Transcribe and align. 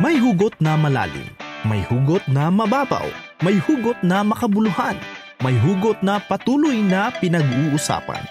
May 0.00 0.16
hugot 0.16 0.56
na 0.64 0.80
malalim, 0.80 1.28
may 1.68 1.84
hugot 1.84 2.24
na 2.24 2.48
mababaw, 2.48 3.04
may 3.44 3.60
hugot 3.60 4.00
na 4.00 4.24
makabuluhan, 4.24 4.96
may 5.44 5.52
hugot 5.60 6.00
na 6.00 6.16
patuloy 6.16 6.80
na 6.80 7.12
pinag-uusapan. 7.20 8.24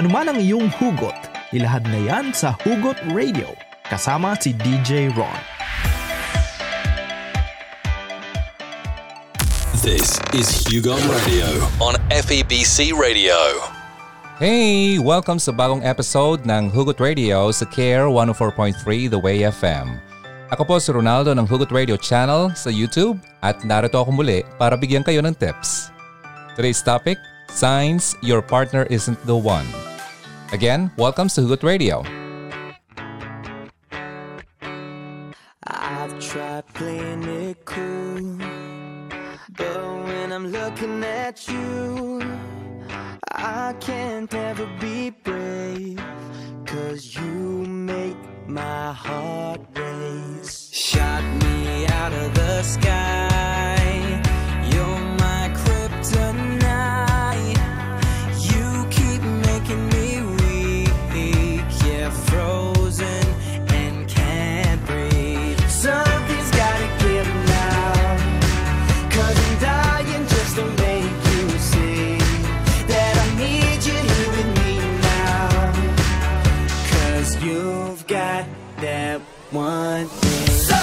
Ano 0.00 0.08
man 0.08 0.32
ang 0.32 0.40
iyong 0.40 0.72
hugot, 0.80 1.12
ilahad 1.52 1.84
na 1.92 2.00
yan 2.08 2.32
sa 2.32 2.56
Hugot 2.64 2.96
Radio 3.12 3.52
kasama 3.92 4.32
si 4.40 4.56
DJ 4.64 5.12
Ron. 5.12 5.36
This 9.84 10.16
is 10.32 10.48
Hugon 10.64 11.04
Radio 11.04 11.68
on 11.84 12.00
FEBC 12.08 12.96
Radio. 12.96 13.36
Hey! 14.40 14.96
Welcome 14.96 15.36
sa 15.36 15.52
bagong 15.52 15.84
episode 15.84 16.48
ng 16.48 16.72
Hugot 16.72 16.96
Radio 16.96 17.52
sa 17.52 17.68
CARE 17.68 18.08
104.3 18.08 19.12
The 19.12 19.20
Way 19.20 19.44
FM. 19.52 20.09
Ako 20.50 20.66
po 20.66 20.82
si 20.82 20.90
Ronaldo 20.90 21.30
ng 21.30 21.46
Hugot 21.46 21.70
Radio 21.70 21.94
channel 21.94 22.50
sa 22.58 22.74
YouTube 22.74 23.22
at 23.38 23.62
narito 23.62 24.02
ako 24.02 24.10
muli 24.10 24.42
para 24.58 24.74
bigyan 24.74 25.06
kayo 25.06 25.22
ng 25.22 25.30
tips. 25.30 25.94
Today's 26.58 26.82
topic, 26.82 27.22
Signs 27.54 28.18
Your 28.18 28.42
Partner 28.42 28.82
Isn't 28.90 29.14
the 29.30 29.38
One. 29.38 29.62
Again, 30.50 30.90
welcome 30.98 31.30
to 31.30 31.46
Hugot 31.46 31.62
Radio. 31.62 32.02
I've 35.70 36.18
tried 36.18 36.66
playing 36.74 37.30
it 37.30 37.62
cool, 37.62 38.34
but 39.54 39.78
when 40.02 40.34
I'm 40.34 40.50
looking 40.50 41.06
at 41.06 41.46
you, 41.46 42.26
I 43.30 43.70
can't 43.78 44.34
ever 44.34 44.66
be 44.82 45.14
brave. 45.14 46.02
Cause 46.66 47.14
you 47.14 47.62
make 47.70 48.29
my 48.50 48.92
heart 48.92 49.60
race. 49.76 50.70
Shot 50.72 51.22
me 51.44 51.86
out 51.86 52.12
of 52.12 52.34
the 52.34 52.62
sky. 52.62 53.29
One 79.90 80.06
thing. 80.06 80.79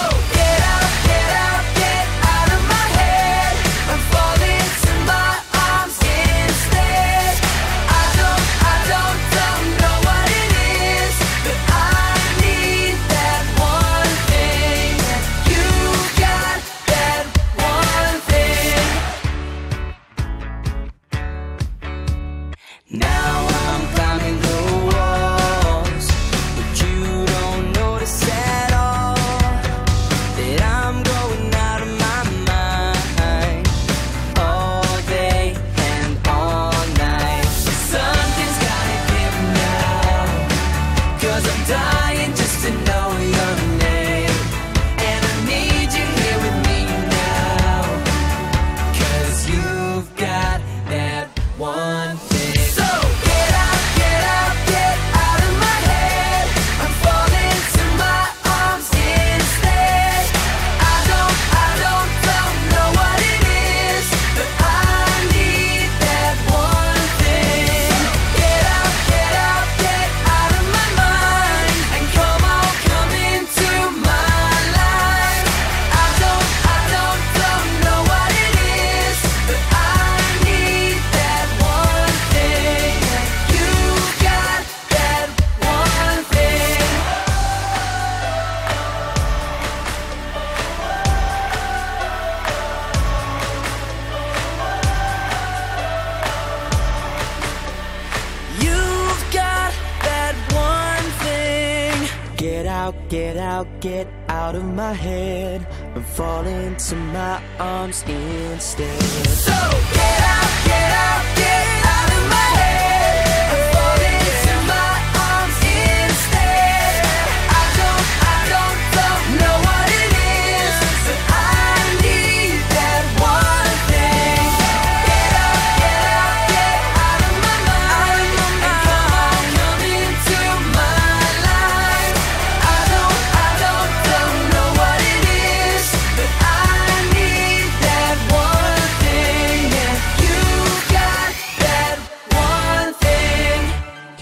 Out, 103.58 103.68
get 103.82 104.08
out 104.30 104.56
of 104.56 104.64
my 104.64 104.94
head 104.94 105.66
and 105.96 106.06
fall 106.06 106.46
into 106.46 106.96
my 106.96 107.42
arms 107.60 108.04
instead. 108.08 109.02
So 109.02 109.52
get 109.94 110.27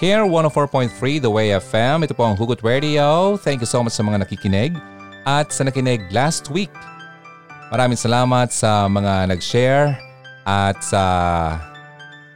CARE 0.06 0.22
104.3 0.22 1.18
The 1.18 1.26
Way 1.26 1.58
FM. 1.58 2.06
Ito 2.06 2.14
po 2.14 2.30
ang 2.30 2.38
Hugot 2.38 2.62
Radio. 2.62 3.34
Thank 3.42 3.58
you 3.58 3.66
so 3.66 3.82
much 3.82 3.90
sa 3.90 4.06
mga 4.06 4.22
nakikinig 4.22 4.78
at 5.26 5.50
sa 5.50 5.66
nakinig 5.66 5.98
last 6.14 6.46
week. 6.46 6.70
Maraming 7.74 7.98
salamat 7.98 8.54
sa 8.54 8.86
mga 8.86 9.34
nag-share 9.34 9.98
at 10.46 10.78
sa 10.78 11.02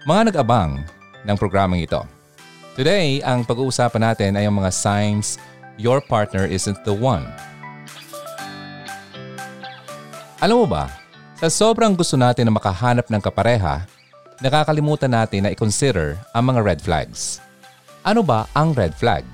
mga 0.02 0.34
nag-abang 0.34 0.82
ng 1.22 1.36
programang 1.38 1.78
ito. 1.78 2.02
Today, 2.74 3.22
ang 3.22 3.46
pag-uusapan 3.46 4.02
natin 4.02 4.34
ay 4.34 4.50
ang 4.50 4.58
mga 4.58 4.74
signs 4.74 5.38
your 5.78 6.02
partner 6.02 6.50
isn't 6.50 6.82
the 6.82 6.90
one. 6.90 7.22
Alam 10.42 10.66
mo 10.66 10.66
ba, 10.66 10.90
sa 11.38 11.46
sobrang 11.46 11.94
gusto 11.94 12.18
natin 12.18 12.50
na 12.50 12.52
makahanap 12.58 13.06
ng 13.06 13.22
kapareha, 13.22 13.86
nakakalimutan 14.42 15.14
natin 15.14 15.46
na 15.46 15.54
i-consider 15.54 16.18
ang 16.34 16.50
mga 16.50 16.66
red 16.66 16.82
flags. 16.82 17.38
Ano 18.00 18.24
ba 18.24 18.48
ang 18.56 18.72
red 18.72 18.96
flag? 18.96 19.28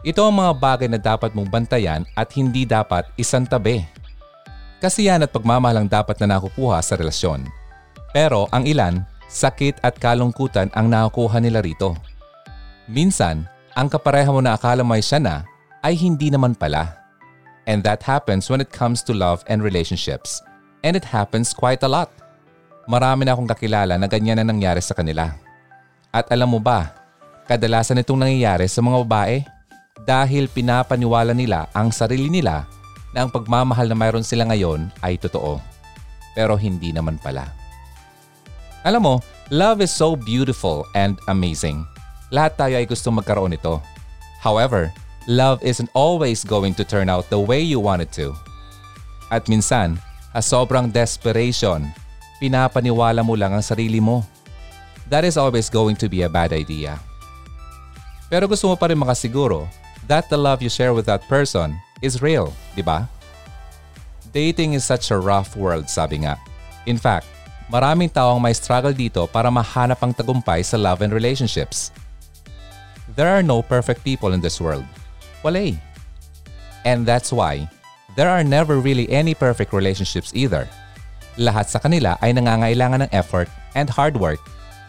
Ito 0.00 0.24
ang 0.24 0.40
mga 0.40 0.52
bagay 0.56 0.88
na 0.88 0.96
dapat 0.96 1.36
mong 1.36 1.52
bantayan 1.52 2.08
at 2.16 2.32
hindi 2.32 2.64
dapat 2.64 3.04
isantabi. 3.20 3.84
Kasi 4.80 5.12
yan 5.12 5.26
at 5.26 5.34
pagmamahal 5.34 5.84
ang 5.84 5.88
dapat 5.90 6.16
na 6.22 6.38
nakukuha 6.38 6.80
sa 6.80 6.96
relasyon. 6.96 7.44
Pero 8.16 8.48
ang 8.48 8.64
ilan, 8.64 9.04
sakit 9.28 9.84
at 9.84 10.00
kalungkutan 10.00 10.72
ang 10.72 10.88
nakukuha 10.88 11.36
nila 11.36 11.60
rito. 11.60 11.92
Minsan, 12.88 13.44
ang 13.76 13.92
kapareha 13.92 14.32
mo 14.32 14.40
na 14.40 14.56
akala 14.56 14.80
mo 14.80 14.96
ay 14.96 15.04
siya 15.04 15.20
na, 15.20 15.44
ay 15.84 15.92
hindi 15.92 16.32
naman 16.32 16.56
pala. 16.56 16.96
And 17.68 17.84
that 17.84 18.00
happens 18.00 18.48
when 18.48 18.64
it 18.64 18.72
comes 18.72 19.04
to 19.04 19.12
love 19.12 19.44
and 19.52 19.60
relationships. 19.60 20.40
And 20.80 20.96
it 20.96 21.04
happens 21.04 21.52
quite 21.52 21.84
a 21.84 21.90
lot. 21.90 22.08
Marami 22.88 23.28
na 23.28 23.36
akong 23.36 23.52
kakilala 23.52 24.00
na 24.00 24.08
ganyan 24.08 24.40
na 24.40 24.48
nangyari 24.48 24.80
sa 24.80 24.96
kanila. 24.96 25.36
At 26.08 26.32
alam 26.32 26.48
mo 26.48 26.56
ba, 26.56 26.96
kadalasan 27.48 28.04
itong 28.04 28.20
nangyayari 28.20 28.68
sa 28.68 28.84
mga 28.84 29.08
babae 29.08 29.36
dahil 30.04 30.46
pinapaniwala 30.52 31.32
nila 31.32 31.66
ang 31.72 31.88
sarili 31.88 32.28
nila 32.28 32.68
na 33.16 33.24
ang 33.24 33.32
pagmamahal 33.32 33.88
na 33.88 33.96
mayroon 33.96 34.22
sila 34.22 34.44
ngayon 34.52 34.92
ay 35.00 35.16
totoo. 35.16 35.56
Pero 36.36 36.54
hindi 36.60 36.92
naman 36.92 37.16
pala. 37.16 37.48
Alam 38.84 39.02
mo, 39.02 39.14
love 39.48 39.80
is 39.80 39.90
so 39.90 40.12
beautiful 40.14 40.84
and 40.92 41.16
amazing. 41.26 41.82
Lahat 42.28 42.54
tayo 42.60 42.76
ay 42.76 42.84
gusto 42.84 43.08
magkaroon 43.08 43.56
nito. 43.56 43.80
However, 44.44 44.92
love 45.26 45.64
isn't 45.64 45.88
always 45.96 46.44
going 46.44 46.76
to 46.76 46.84
turn 46.84 47.08
out 47.08 47.26
the 47.32 47.40
way 47.40 47.64
you 47.64 47.80
want 47.80 48.04
it 48.04 48.12
to. 48.20 48.36
At 49.32 49.48
minsan, 49.48 49.96
a 50.36 50.44
sobrang 50.44 50.92
desperation, 50.92 51.88
pinapaniwala 52.38 53.24
mo 53.24 53.34
lang 53.34 53.56
ang 53.56 53.64
sarili 53.64 53.98
mo. 53.98 54.22
That 55.08 55.24
is 55.24 55.40
always 55.40 55.72
going 55.72 55.96
to 56.04 56.06
be 56.12 56.22
a 56.22 56.30
bad 56.30 56.52
idea. 56.52 57.07
Pero 58.28 58.44
gusto 58.44 58.68
mo 58.68 58.76
pa 58.76 58.92
rin 58.92 59.00
makasiguro 59.00 59.64
that 60.04 60.28
the 60.28 60.36
love 60.36 60.60
you 60.60 60.68
share 60.68 60.92
with 60.92 61.08
that 61.08 61.24
person 61.28 61.76
is 62.04 62.20
real, 62.20 62.52
di 62.76 62.84
ba? 62.84 63.08
Dating 64.36 64.76
is 64.76 64.84
such 64.84 65.08
a 65.08 65.16
rough 65.16 65.56
world, 65.56 65.88
sabi 65.88 66.28
nga. 66.28 66.36
In 66.84 67.00
fact, 67.00 67.24
maraming 67.72 68.12
tao 68.12 68.36
ang 68.36 68.44
may 68.44 68.52
struggle 68.52 68.92
dito 68.92 69.24
para 69.28 69.48
mahanap 69.48 69.96
ang 70.04 70.12
tagumpay 70.12 70.60
sa 70.60 70.76
love 70.76 71.00
and 71.00 71.12
relationships. 71.12 71.88
There 73.16 73.28
are 73.32 73.40
no 73.40 73.64
perfect 73.64 74.04
people 74.04 74.36
in 74.36 74.44
this 74.44 74.60
world. 74.60 74.84
Wala. 75.40 75.72
And 76.84 77.08
that's 77.08 77.32
why, 77.32 77.64
there 78.16 78.28
are 78.28 78.44
never 78.44 78.76
really 78.76 79.08
any 79.08 79.32
perfect 79.32 79.72
relationships 79.72 80.36
either. 80.36 80.68
Lahat 81.40 81.72
sa 81.72 81.80
kanila 81.80 82.20
ay 82.20 82.36
nangangailangan 82.36 83.08
ng 83.08 83.10
effort 83.16 83.48
and 83.72 83.88
hard 83.88 84.20
work 84.20 84.40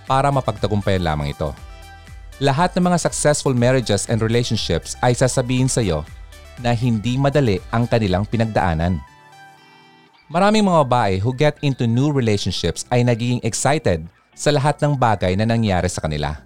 para 0.04 0.28
mapagtagumpayan 0.28 1.08
lamang 1.08 1.32
ito. 1.32 1.56
Lahat 2.40 2.72
ng 2.72 2.88
mga 2.88 3.04
successful 3.04 3.52
marriages 3.52 4.08
and 4.08 4.24
relationships 4.24 4.96
ay 5.04 5.12
sasabihin 5.12 5.68
sa 5.68 5.84
iyo 5.84 6.08
na 6.64 6.72
hindi 6.72 7.20
madali 7.20 7.60
ang 7.68 7.84
kanilang 7.84 8.24
pinagdaanan. 8.24 8.96
Maraming 10.32 10.64
mga 10.64 10.80
babae 10.88 11.14
who 11.20 11.36
get 11.36 11.60
into 11.60 11.84
new 11.84 12.16
relationships 12.16 12.88
ay 12.96 13.04
nagiging 13.04 13.44
excited 13.44 14.08
sa 14.32 14.56
lahat 14.56 14.80
ng 14.80 14.96
bagay 14.96 15.36
na 15.36 15.44
nangyari 15.44 15.92
sa 15.92 16.00
kanila. 16.00 16.40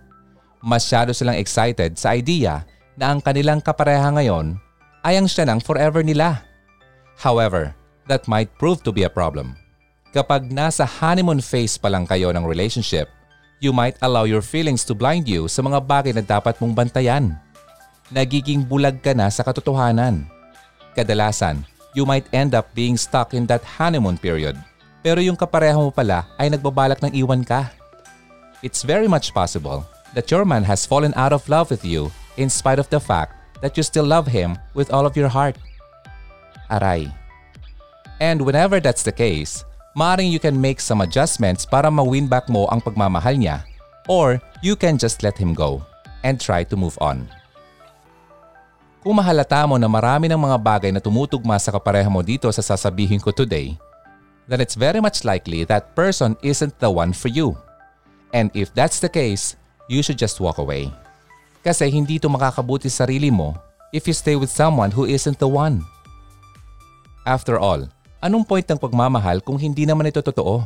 Masyado 0.65 1.13
silang 1.13 1.37
excited 1.37 1.93
sa 1.93 2.17
idea 2.17 2.65
na 2.97 3.13
ang 3.13 3.21
kanilang 3.21 3.61
kapareha 3.61 4.09
ngayon 4.17 4.57
ay 5.05 5.21
ang 5.21 5.29
siya 5.29 5.45
ng 5.45 5.61
forever 5.61 6.01
nila. 6.01 6.41
However, 7.21 7.77
that 8.09 8.25
might 8.25 8.49
prove 8.57 8.81
to 8.81 8.89
be 8.89 9.05
a 9.05 9.13
problem. 9.13 9.53
Kapag 10.09 10.49
nasa 10.49 10.89
honeymoon 10.89 11.37
phase 11.37 11.77
pa 11.77 11.91
lang 11.91 12.09
kayo 12.09 12.33
ng 12.33 12.41
relationship, 12.41 13.13
you 13.63 13.71
might 13.71 13.95
allow 14.04 14.27
your 14.27 14.44
feelings 14.44 14.83
to 14.83 14.92
blind 14.92 15.24
you 15.24 15.48
sa 15.48 15.63
mga 15.63 15.80
bagay 15.80 16.12
na 16.12 16.19
dapat 16.19 16.60
mong 16.60 16.75
bantayan. 16.75 17.39
Nagiging 18.12 18.68
bulag 18.68 19.00
ka 19.00 19.15
na 19.15 19.31
sa 19.31 19.39
katotohanan. 19.39 20.27
Kadalasan, 20.92 21.63
you 21.95 22.04
might 22.04 22.27
end 22.36 22.51
up 22.51 22.68
being 22.75 23.00
stuck 23.00 23.31
in 23.31 23.48
that 23.48 23.63
honeymoon 23.63 24.19
period. 24.19 24.60
Pero 25.00 25.24
yung 25.24 25.39
kapareha 25.39 25.80
mo 25.80 25.95
pala 25.95 26.27
ay 26.36 26.51
nagbabalak 26.51 27.00
ng 27.00 27.15
iwan 27.15 27.48
ka. 27.48 27.71
It's 28.60 28.83
very 28.83 29.07
much 29.07 29.31
possible 29.31 29.88
that 30.12 30.27
your 30.27 30.44
man 30.44 30.68
has 30.68 30.83
fallen 30.83 31.15
out 31.15 31.31
of 31.31 31.48
love 31.48 31.71
with 31.71 31.88
you 31.88 32.12
in 32.36 32.51
spite 32.51 32.83
of 32.83 32.92
the 32.92 33.00
fact 33.00 33.31
that 33.63 33.80
you 33.80 33.83
still 33.83 34.06
love 34.06 34.27
him 34.27 34.60
with 34.75 34.92
all 34.92 35.07
of 35.07 35.15
your 35.15 35.31
heart. 35.31 35.56
Aray. 36.68 37.07
And 38.19 38.44
whenever 38.44 38.83
that's 38.83 39.07
the 39.07 39.15
case, 39.15 39.63
maaaring 39.93 40.33
you 40.33 40.41
can 40.41 40.57
make 40.57 40.81
some 40.81 41.01
adjustments 41.05 41.65
para 41.65 41.89
ma-win 41.89 42.25
back 42.25 42.49
mo 42.49 42.65
ang 42.73 42.81
pagmamahal 42.81 43.37
niya 43.37 43.61
or 44.09 44.41
you 44.65 44.73
can 44.73 44.97
just 44.97 45.21
let 45.21 45.37
him 45.37 45.53
go 45.53 45.85
and 46.25 46.41
try 46.41 46.65
to 46.65 46.75
move 46.75 46.97
on. 46.99 47.29
Kung 49.03 49.19
mahalata 49.19 49.67
mo 49.67 49.75
na 49.75 49.91
marami 49.91 50.31
ng 50.31 50.39
mga 50.39 50.57
bagay 50.63 50.91
na 50.95 51.03
tumutugma 51.03 51.59
sa 51.59 51.75
kapareha 51.75 52.07
mo 52.07 52.23
dito 52.23 52.47
sa 52.55 52.63
sasabihin 52.63 53.19
ko 53.19 53.35
today, 53.35 53.75
then 54.47 54.63
it's 54.63 54.79
very 54.79 55.03
much 55.03 55.27
likely 55.27 55.67
that 55.67 55.91
person 55.91 56.39
isn't 56.39 56.71
the 56.79 56.87
one 56.87 57.11
for 57.11 57.27
you. 57.27 57.51
And 58.31 58.47
if 58.55 58.71
that's 58.71 59.03
the 59.03 59.11
case, 59.11 59.59
you 59.91 60.01
should 60.01 60.17
just 60.17 60.39
walk 60.39 60.55
away. 60.55 60.87
Kasi 61.61 61.91
hindi 61.91 62.15
ito 62.15 62.31
makakabuti 62.31 62.87
sa 62.87 63.03
sarili 63.03 63.27
mo 63.27 63.59
if 63.91 64.07
you 64.07 64.15
stay 64.15 64.39
with 64.39 64.49
someone 64.49 64.89
who 64.89 65.03
isn't 65.03 65.37
the 65.37 65.51
one. 65.51 65.83
After 67.27 67.59
all, 67.59 67.87
Anong 68.23 68.47
point 68.47 68.63
ng 68.63 68.79
pagmamahal 68.79 69.43
kung 69.43 69.59
hindi 69.59 69.83
naman 69.83 70.07
ito 70.07 70.23
totoo? 70.23 70.63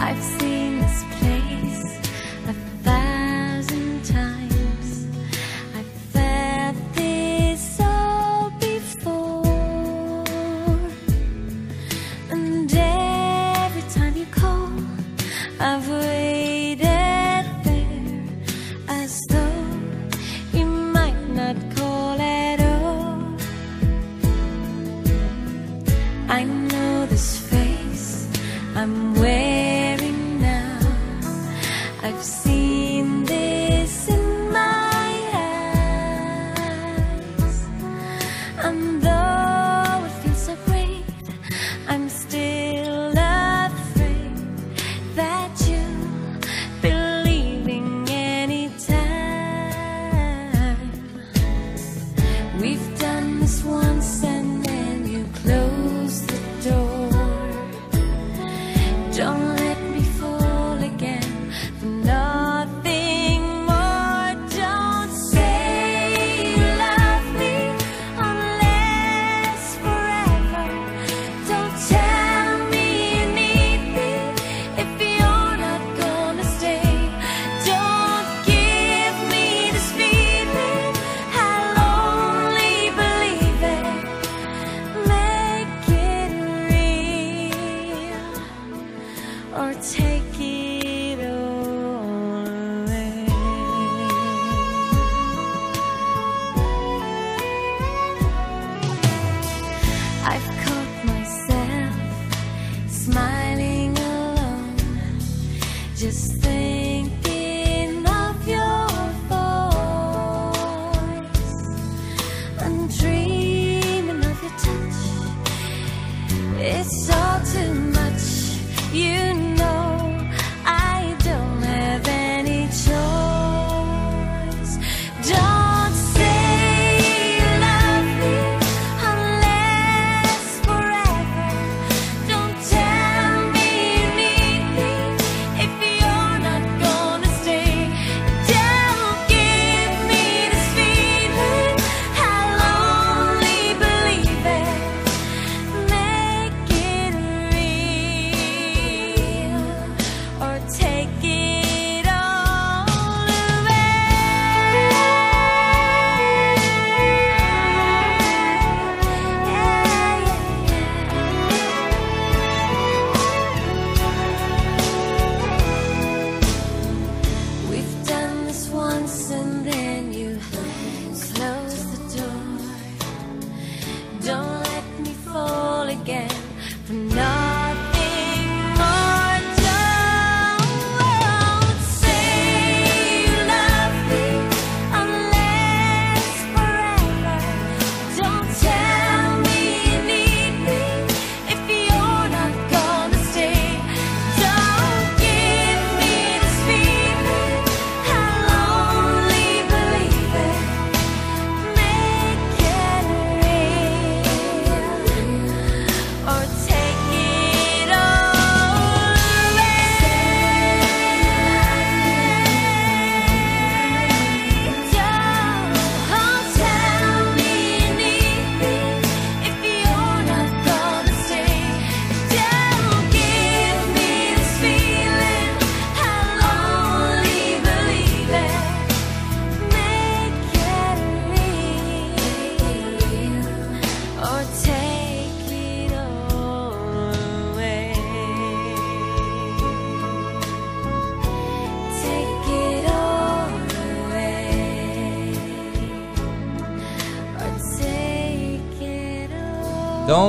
I've 0.00 0.24
seen 0.40 0.53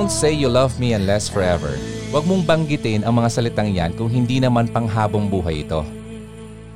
Don't 0.06 0.14
say 0.14 0.38
you 0.38 0.46
love 0.46 0.78
me 0.78 0.94
unless 0.94 1.26
forever. 1.26 1.82
Huwag 2.14 2.30
mong 2.30 2.46
banggitin 2.46 3.02
ang 3.02 3.18
mga 3.18 3.26
salitang 3.26 3.74
yan 3.74 3.90
kung 3.98 4.06
hindi 4.06 4.38
naman 4.38 4.70
panghabong 4.70 5.26
buhay 5.26 5.66
ito. 5.66 5.82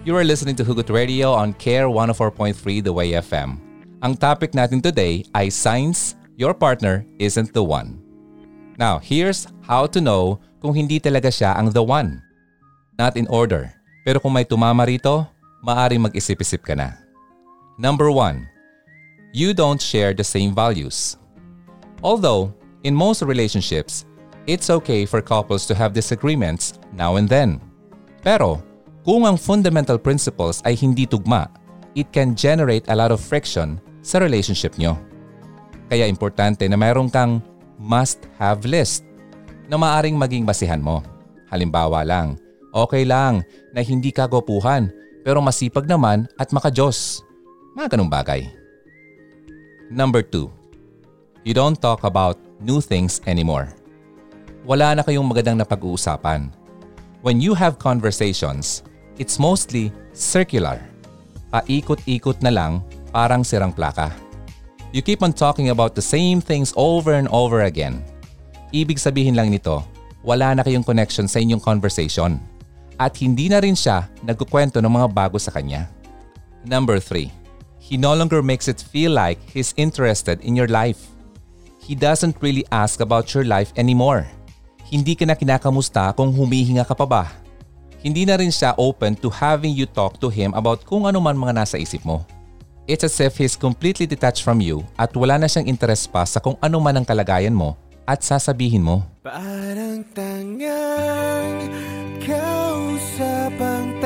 You 0.02 0.18
are 0.18 0.26
listening 0.26 0.58
to 0.58 0.66
Hugot 0.66 0.90
Radio 0.90 1.38
on 1.38 1.54
CARE 1.54 1.86
104.3 1.86 2.58
The 2.82 2.90
Way 2.90 3.22
FM. 3.22 3.62
Ang 4.02 4.18
topic 4.18 4.58
natin 4.58 4.82
today 4.82 5.30
ay 5.38 5.54
signs 5.54 6.18
your 6.42 6.58
partner 6.58 7.06
isn't 7.22 7.54
the 7.54 7.62
one. 7.62 8.02
Now, 8.82 8.98
here's 8.98 9.46
how 9.62 9.86
to 9.94 10.02
know 10.02 10.42
kung 10.58 10.74
hindi 10.74 10.98
talaga 10.98 11.30
siya 11.30 11.54
ang 11.54 11.70
the 11.70 11.86
one. 11.86 12.26
Not 12.98 13.14
in 13.14 13.30
order. 13.30 13.70
Pero 14.10 14.18
kung 14.18 14.34
may 14.34 14.50
tumama 14.50 14.90
rito, 14.90 15.30
maaring 15.62 16.02
mag-isip-isip 16.02 16.66
ka 16.66 16.74
na. 16.74 16.98
Number 17.78 18.10
one, 18.10 18.50
you 19.38 19.54
don't 19.54 19.78
share 19.78 20.18
the 20.18 20.26
same 20.26 20.58
values. 20.58 21.14
Although, 22.02 22.58
in 22.84 22.96
most 22.96 23.22
relationships, 23.22 24.06
it's 24.48 24.70
okay 24.70 25.06
for 25.06 25.22
couples 25.22 25.68
to 25.68 25.76
have 25.76 25.94
disagreements 25.94 26.80
now 26.96 27.18
and 27.18 27.28
then. 27.28 27.60
Pero, 28.24 28.64
kung 29.04 29.28
ang 29.28 29.40
fundamental 29.40 29.98
principles 29.98 30.64
ay 30.64 30.76
hindi 30.76 31.08
tugma, 31.08 31.48
it 31.96 32.12
can 32.12 32.36
generate 32.36 32.88
a 32.88 32.96
lot 32.96 33.12
of 33.12 33.20
friction 33.20 33.80
sa 34.04 34.20
relationship 34.20 34.76
nyo. 34.80 34.96
Kaya 35.90 36.06
importante 36.06 36.70
na 36.70 36.78
mayroon 36.78 37.10
kang 37.10 37.42
must-have 37.80 38.64
list 38.68 39.08
na 39.66 39.80
maaring 39.80 40.16
maging 40.16 40.46
basihan 40.46 40.82
mo. 40.82 41.02
Halimbawa 41.50 42.06
lang, 42.06 42.38
okay 42.76 43.04
lang 43.08 43.42
na 43.74 43.82
hindi 43.82 44.14
ka 44.14 44.30
gwapuhan 44.30 44.94
pero 45.26 45.42
masipag 45.42 45.90
naman 45.90 46.30
at 46.38 46.54
makajos. 46.54 47.26
Mga 47.74 47.98
ganung 47.98 48.12
bagay. 48.12 48.50
Number 49.90 50.22
2. 50.22 51.48
You 51.48 51.54
don't 51.58 51.80
talk 51.80 52.06
about 52.06 52.38
new 52.62 52.80
things 52.84 53.20
anymore. 53.26 53.72
Wala 54.68 54.96
na 54.96 55.02
kayong 55.04 55.26
magandang 55.26 55.64
napag-uusapan. 55.64 56.52
When 57.24 57.44
you 57.44 57.56
have 57.56 57.82
conversations, 57.82 58.84
it's 59.20 59.40
mostly 59.40 59.92
circular. 60.16 60.80
Paikot-ikot 61.52 62.40
na 62.46 62.54
lang 62.54 62.86
parang 63.12 63.42
sirang 63.42 63.74
plaka. 63.74 64.14
You 64.94 65.02
keep 65.02 65.22
on 65.22 65.34
talking 65.34 65.70
about 65.70 65.94
the 65.94 66.06
same 66.06 66.42
things 66.42 66.74
over 66.78 67.14
and 67.14 67.30
over 67.30 67.66
again. 67.66 68.02
Ibig 68.70 69.02
sabihin 69.02 69.38
lang 69.38 69.50
nito, 69.50 69.82
wala 70.22 70.54
na 70.54 70.62
kayong 70.62 70.86
connection 70.86 71.26
sa 71.26 71.42
inyong 71.42 71.62
conversation. 71.62 72.38
At 73.00 73.16
hindi 73.18 73.48
na 73.48 73.64
rin 73.64 73.78
siya 73.78 74.12
nagkukwento 74.26 74.82
ng 74.84 74.92
mga 74.92 75.08
bago 75.14 75.38
sa 75.40 75.50
kanya. 75.54 75.88
Number 76.68 77.00
3. 77.00 77.32
He 77.80 77.96
no 77.98 78.14
longer 78.14 78.44
makes 78.44 78.68
it 78.68 78.78
feel 78.78 79.16
like 79.16 79.40
he's 79.50 79.74
interested 79.80 80.44
in 80.44 80.54
your 80.54 80.68
life. 80.68 81.08
He 81.90 81.98
doesn't 81.98 82.38
really 82.38 82.62
ask 82.70 83.02
about 83.02 83.34
your 83.34 83.42
life 83.50 83.74
anymore. 83.74 84.30
Hindi 84.94 85.18
ka 85.18 85.26
na 85.26 85.34
kinakamusta 85.34 86.14
kung 86.14 86.30
humihinga 86.30 86.86
ka 86.86 86.94
pa 86.94 87.10
ba. 87.10 87.24
Hindi 88.06 88.30
na 88.30 88.38
rin 88.38 88.54
siya 88.54 88.78
open 88.78 89.18
to 89.18 89.34
having 89.34 89.74
you 89.74 89.90
talk 89.90 90.22
to 90.22 90.30
him 90.30 90.54
about 90.54 90.86
kung 90.86 91.10
ano 91.10 91.18
man 91.18 91.34
mga 91.34 91.66
nasa 91.66 91.82
isip 91.82 92.06
mo. 92.06 92.22
It's 92.86 93.02
as 93.02 93.18
if 93.18 93.42
he's 93.42 93.58
completely 93.58 94.06
detached 94.06 94.46
from 94.46 94.62
you 94.62 94.86
at 95.02 95.10
wala 95.18 95.42
na 95.42 95.50
siyang 95.50 95.66
interest 95.66 96.14
pa 96.14 96.30
sa 96.30 96.38
kung 96.38 96.62
ano 96.62 96.78
man 96.78 97.02
ang 97.02 97.06
kalagayan 97.10 97.58
mo 97.58 97.74
at 98.06 98.22
sasabihin 98.22 98.86
mo. 98.86 99.02
Parang 99.26 100.06
tangang 100.14 101.74
kausapang 102.22 103.98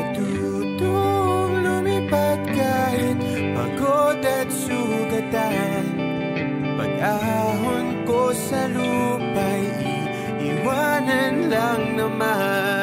Natutong 0.00 1.60
lumipad 1.60 2.40
kahit 2.56 3.20
pagod 3.52 4.24
at 4.24 4.48
sugatan. 4.48 5.84
Pag-ahon 6.80 8.08
ko 8.08 8.32
sa 8.32 8.64
lupa'y 8.72 9.68
iiwanan 10.40 11.52
lang 11.52 12.00
naman 12.00 12.79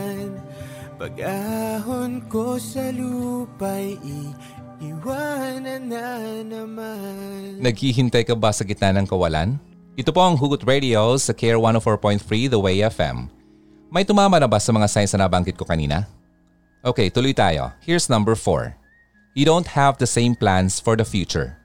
sugatan 0.00 0.40
Pag-ahon 1.00 2.20
ko 2.28 2.60
sa 2.60 2.92
lupa'y 2.92 3.96
iiwanan 4.80 5.88
na 5.88 6.20
naman 6.44 7.56
Naghihintay 7.56 8.28
ka 8.28 8.36
ba 8.36 8.52
sa 8.52 8.68
gitna 8.68 8.92
ng 8.92 9.08
kawalan? 9.08 9.56
Ito 9.96 10.12
po 10.12 10.20
ang 10.20 10.36
Hugot 10.36 10.64
Radio 10.68 11.16
sa 11.16 11.32
Care 11.32 11.56
104.3 11.56 12.52
The 12.52 12.60
Way 12.60 12.84
FM. 12.88 13.28
May 13.92 14.04
tumama 14.06 14.40
na 14.40 14.48
ba 14.48 14.56
sa 14.56 14.72
mga 14.72 14.88
signs 14.88 15.12
na 15.12 15.28
nabanggit 15.28 15.60
ko 15.60 15.64
kanina? 15.68 16.08
Okay, 16.80 17.12
tuloy 17.12 17.36
tayo. 17.36 17.72
Here's 17.84 18.08
number 18.08 18.32
4. 18.32 18.72
You 19.36 19.44
don't 19.44 19.68
have 19.76 20.00
the 20.00 20.08
same 20.08 20.32
plans 20.32 20.80
for 20.80 20.96
the 20.96 21.04
future. 21.04 21.60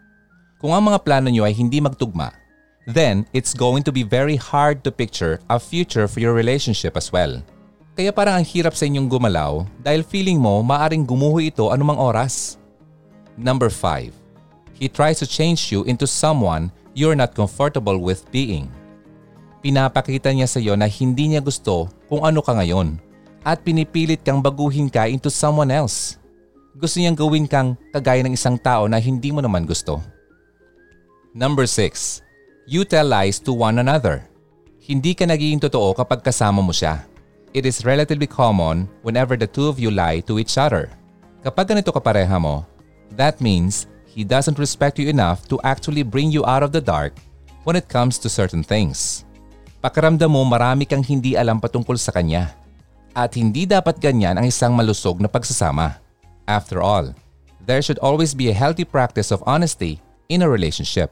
Kung 0.59 0.75
ang 0.75 0.83
mga 0.91 1.07
plano 1.07 1.31
nyo 1.31 1.47
ay 1.47 1.55
hindi 1.55 1.79
magtugma, 1.79 2.35
then 2.87 3.23
it's 3.31 3.55
going 3.55 3.83
to 3.87 3.93
be 3.93 4.03
very 4.03 4.35
hard 4.35 4.83
to 4.83 4.91
picture 4.91 5.39
a 5.47 5.55
future 5.55 6.09
for 6.09 6.19
your 6.19 6.35
relationship 6.35 6.99
as 6.99 7.15
well. 7.15 7.39
Kaya 7.95 8.11
parang 8.11 8.43
ang 8.43 8.43
hirap 8.43 8.75
sa 8.75 8.83
inyong 8.83 9.07
gumalaw 9.07 9.63
dahil 9.79 10.03
feeling 10.03 10.35
mo 10.35 10.59
maaring 10.59 11.07
gumuho 11.07 11.39
ito 11.39 11.71
anumang 11.71 11.95
oras. 11.95 12.59
Number 13.39 13.71
5. 13.71 14.11
He 14.75 14.91
tries 14.91 15.23
to 15.23 15.27
change 15.27 15.71
you 15.71 15.87
into 15.87 16.03
someone 16.03 16.75
you're 16.91 17.15
not 17.15 17.31
comfortable 17.31 17.95
with 17.95 18.27
being. 18.35 18.67
Pinapakita 19.63 20.27
niya 20.35 20.43
sa 20.43 20.59
iyo 20.59 20.75
na 20.75 20.91
hindi 20.91 21.31
niya 21.31 21.39
gusto 21.39 21.87
kung 22.11 22.27
ano 22.27 22.43
ka 22.43 22.51
ngayon 22.59 22.99
at 23.47 23.63
pinipilit 23.63 24.19
kang 24.27 24.43
baguhin 24.43 24.91
ka 24.91 25.07
into 25.07 25.31
someone 25.31 25.71
else. 25.71 26.19
Gusto 26.75 26.99
niyang 26.99 27.15
gawin 27.15 27.47
kang 27.47 27.79
kagaya 27.95 28.27
ng 28.27 28.35
isang 28.35 28.59
tao 28.59 28.91
na 28.91 28.99
hindi 28.99 29.31
mo 29.31 29.39
naman 29.39 29.63
gusto. 29.63 30.03
Number 31.31 31.63
6. 31.63 32.19
You 32.67 32.83
tell 32.83 33.07
lies 33.07 33.39
to 33.39 33.55
one 33.55 33.79
another. 33.79 34.27
Hindi 34.83 35.15
ka 35.15 35.23
nagiging 35.23 35.63
totoo 35.63 35.95
kapag 35.95 36.19
kasama 36.19 36.59
mo 36.59 36.75
siya. 36.75 37.14
It 37.55 37.63
is 37.63 37.87
relatively 37.87 38.27
common 38.27 38.91
whenever 38.99 39.39
the 39.39 39.47
two 39.47 39.71
of 39.71 39.79
you 39.79 39.87
lie 39.87 40.19
to 40.27 40.43
each 40.43 40.59
other. 40.59 40.91
Kapag 41.39 41.71
ganito 41.71 41.87
kapareha 41.87 42.35
mo, 42.35 42.67
that 43.15 43.39
means 43.39 43.87
he 44.03 44.27
doesn't 44.27 44.59
respect 44.59 44.99
you 44.99 45.07
enough 45.07 45.47
to 45.47 45.55
actually 45.63 46.03
bring 46.03 46.35
you 46.35 46.43
out 46.43 46.67
of 46.67 46.75
the 46.75 46.83
dark 46.83 47.15
when 47.63 47.79
it 47.79 47.87
comes 47.87 48.19
to 48.19 48.27
certain 48.27 48.59
things. 48.59 49.23
Pakiramdam 49.79 50.35
mo 50.35 50.43
marami 50.43 50.83
kang 50.83 50.99
hindi 50.99 51.39
alam 51.39 51.63
patungkol 51.63 51.95
sa 51.95 52.11
kanya. 52.11 52.51
At 53.15 53.39
hindi 53.39 53.63
dapat 53.63 54.03
ganyan 54.03 54.35
ang 54.35 54.51
isang 54.51 54.75
malusog 54.75 55.23
na 55.23 55.31
pagsasama. 55.31 56.03
After 56.51 56.83
all, 56.83 57.15
there 57.63 57.79
should 57.79 58.03
always 58.03 58.35
be 58.35 58.51
a 58.51 58.59
healthy 58.59 58.83
practice 58.83 59.31
of 59.31 59.39
honesty 59.47 60.03
in 60.27 60.43
a 60.43 60.51
relationship. 60.51 61.07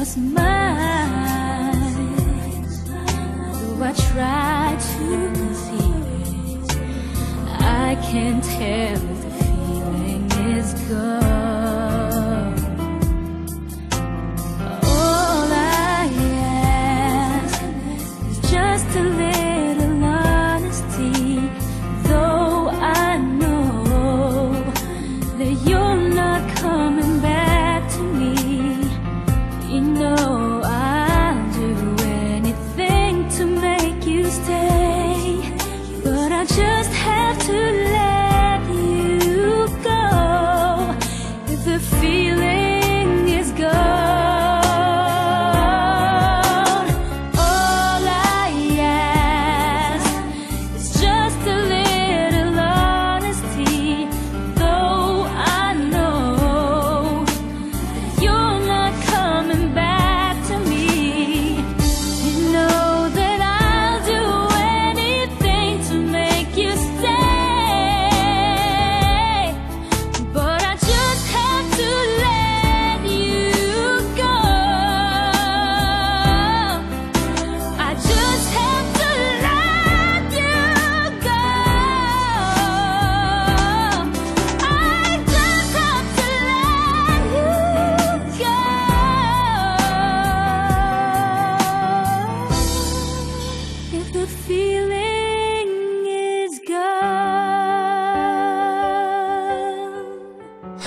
In 0.00 0.32
your. 0.32 0.40
Though 3.52 3.84
I 3.84 3.92
try 3.92 4.76
to 4.92 5.06
conceal 5.34 6.04
it, 6.22 6.70
I 7.60 7.98
can't 8.10 8.42
tell 8.42 8.96
if 8.96 9.22
the 9.22 9.30
feeling 9.44 10.24
is 10.56 10.72
gone. 10.88 11.19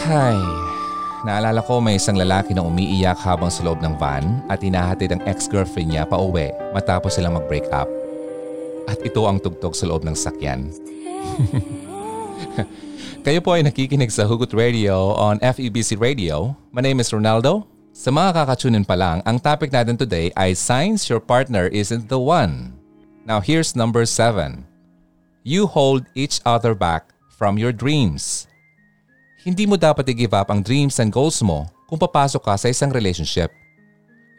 Hay, 0.03 0.35
naalala 1.23 1.63
ko 1.63 1.79
may 1.79 1.95
isang 1.95 2.19
lalaki 2.19 2.51
na 2.51 2.59
umiiyak 2.59 3.15
habang 3.23 3.47
sa 3.47 3.63
loob 3.63 3.79
ng 3.79 3.95
van 3.95 4.43
at 4.51 4.59
hinahatid 4.59 5.15
ang 5.15 5.23
ex-girlfriend 5.23 5.95
niya 5.95 6.03
pa 6.03 6.19
uwi 6.19 6.51
matapos 6.75 7.15
silang 7.15 7.39
mag-break 7.39 7.63
up. 7.71 7.87
At 8.83 8.99
ito 8.99 9.23
ang 9.23 9.39
tugtog 9.39 9.71
sa 9.71 9.87
loob 9.87 10.03
ng 10.03 10.11
sakyan. 10.11 10.75
Kayo 13.23 13.39
po 13.39 13.55
ay 13.55 13.63
nakikinig 13.63 14.11
sa 14.11 14.27
Hugot 14.27 14.51
Radio 14.51 15.15
on 15.15 15.39
FEBC 15.39 15.95
Radio. 15.95 16.51
My 16.75 16.83
name 16.83 16.99
is 16.99 17.07
Ronaldo. 17.15 17.63
Sa 17.95 18.11
mga 18.11 18.43
kakatunin 18.43 18.83
pa 18.83 18.99
lang, 18.99 19.23
ang 19.23 19.39
topic 19.39 19.71
natin 19.71 19.95
today 19.95 20.35
ay 20.35 20.51
Signs 20.51 21.07
Your 21.07 21.23
Partner 21.23 21.71
Isn't 21.71 22.11
the 22.11 22.19
One. 22.19 22.75
Now 23.23 23.39
here's 23.39 23.71
number 23.71 24.03
7. 24.03 24.67
You 25.47 25.63
hold 25.63 26.03
each 26.11 26.43
other 26.43 26.75
back 26.75 27.15
from 27.31 27.55
your 27.55 27.71
dreams. 27.71 28.51
Hindi 29.43 29.67
mo 29.67 29.75
dapat 29.75 30.07
i-give 30.07 30.31
up 30.31 30.47
ang 30.47 30.63
dreams 30.63 31.03
and 31.03 31.11
goals 31.11 31.43
mo 31.43 31.67
kung 31.91 31.99
papasok 31.99 32.39
ka 32.47 32.55
sa 32.55 32.71
isang 32.71 32.95
relationship. 32.95 33.51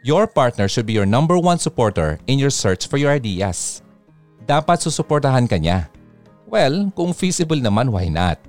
Your 0.01 0.25
partner 0.25 0.65
should 0.65 0.89
be 0.89 0.97
your 0.97 1.05
number 1.05 1.37
one 1.37 1.61
supporter 1.61 2.17
in 2.25 2.41
your 2.41 2.49
search 2.49 2.89
for 2.89 2.97
your 2.97 3.13
ideas. 3.13 3.85
Dapat 4.49 4.81
susuportahan 4.81 5.45
ka 5.45 5.61
niya. 5.61 5.93
Well, 6.49 6.89
kung 6.97 7.13
feasible 7.13 7.61
naman, 7.61 7.93
why 7.93 8.09
not? 8.09 8.41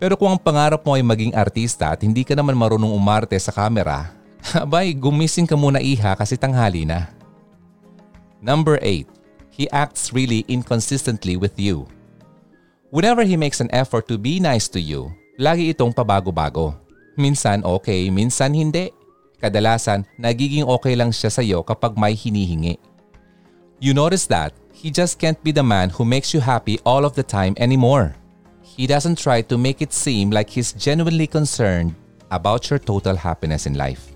Pero 0.00 0.16
kung 0.16 0.32
ang 0.32 0.40
pangarap 0.40 0.80
mo 0.88 0.96
ay 0.96 1.04
maging 1.04 1.36
artista 1.36 1.92
at 1.92 2.00
hindi 2.00 2.24
ka 2.24 2.32
naman 2.32 2.56
marunong 2.56 2.96
umarte 2.96 3.36
sa 3.36 3.52
camera, 3.52 4.16
abay, 4.56 4.96
gumising 4.96 5.44
ka 5.44 5.52
muna 5.52 5.84
iha 5.84 6.16
kasi 6.16 6.40
tanghali 6.40 6.88
na. 6.88 7.12
Number 8.40 8.80
8. 8.80 9.04
He 9.52 9.68
acts 9.68 10.16
really 10.16 10.48
inconsistently 10.48 11.36
with 11.36 11.60
you. 11.60 11.84
Whenever 12.88 13.20
he 13.20 13.36
makes 13.36 13.60
an 13.60 13.68
effort 13.76 14.08
to 14.08 14.16
be 14.16 14.40
nice 14.40 14.64
to 14.72 14.80
you, 14.80 15.12
lagi 15.40 15.72
itong 15.72 15.96
pabago-bago. 15.96 16.76
Minsan 17.16 17.64
okay, 17.64 18.12
minsan 18.12 18.52
hindi. 18.52 18.92
Kadalasan, 19.40 20.04
nagiging 20.20 20.68
okay 20.68 20.92
lang 20.92 21.08
siya 21.08 21.32
sa 21.32 21.40
iyo 21.40 21.64
kapag 21.64 21.96
may 21.96 22.12
hinihingi. 22.12 22.76
You 23.80 23.96
notice 23.96 24.28
that 24.28 24.52
he 24.76 24.92
just 24.92 25.16
can't 25.16 25.40
be 25.40 25.48
the 25.48 25.64
man 25.64 25.88
who 25.88 26.04
makes 26.04 26.36
you 26.36 26.44
happy 26.44 26.76
all 26.84 27.08
of 27.08 27.16
the 27.16 27.24
time 27.24 27.56
anymore. 27.56 28.12
He 28.60 28.84
doesn't 28.84 29.16
try 29.16 29.40
to 29.48 29.56
make 29.56 29.80
it 29.80 29.96
seem 29.96 30.28
like 30.28 30.52
he's 30.52 30.76
genuinely 30.76 31.24
concerned 31.24 31.96
about 32.28 32.68
your 32.68 32.76
total 32.76 33.16
happiness 33.16 33.64
in 33.64 33.80
life. 33.80 34.12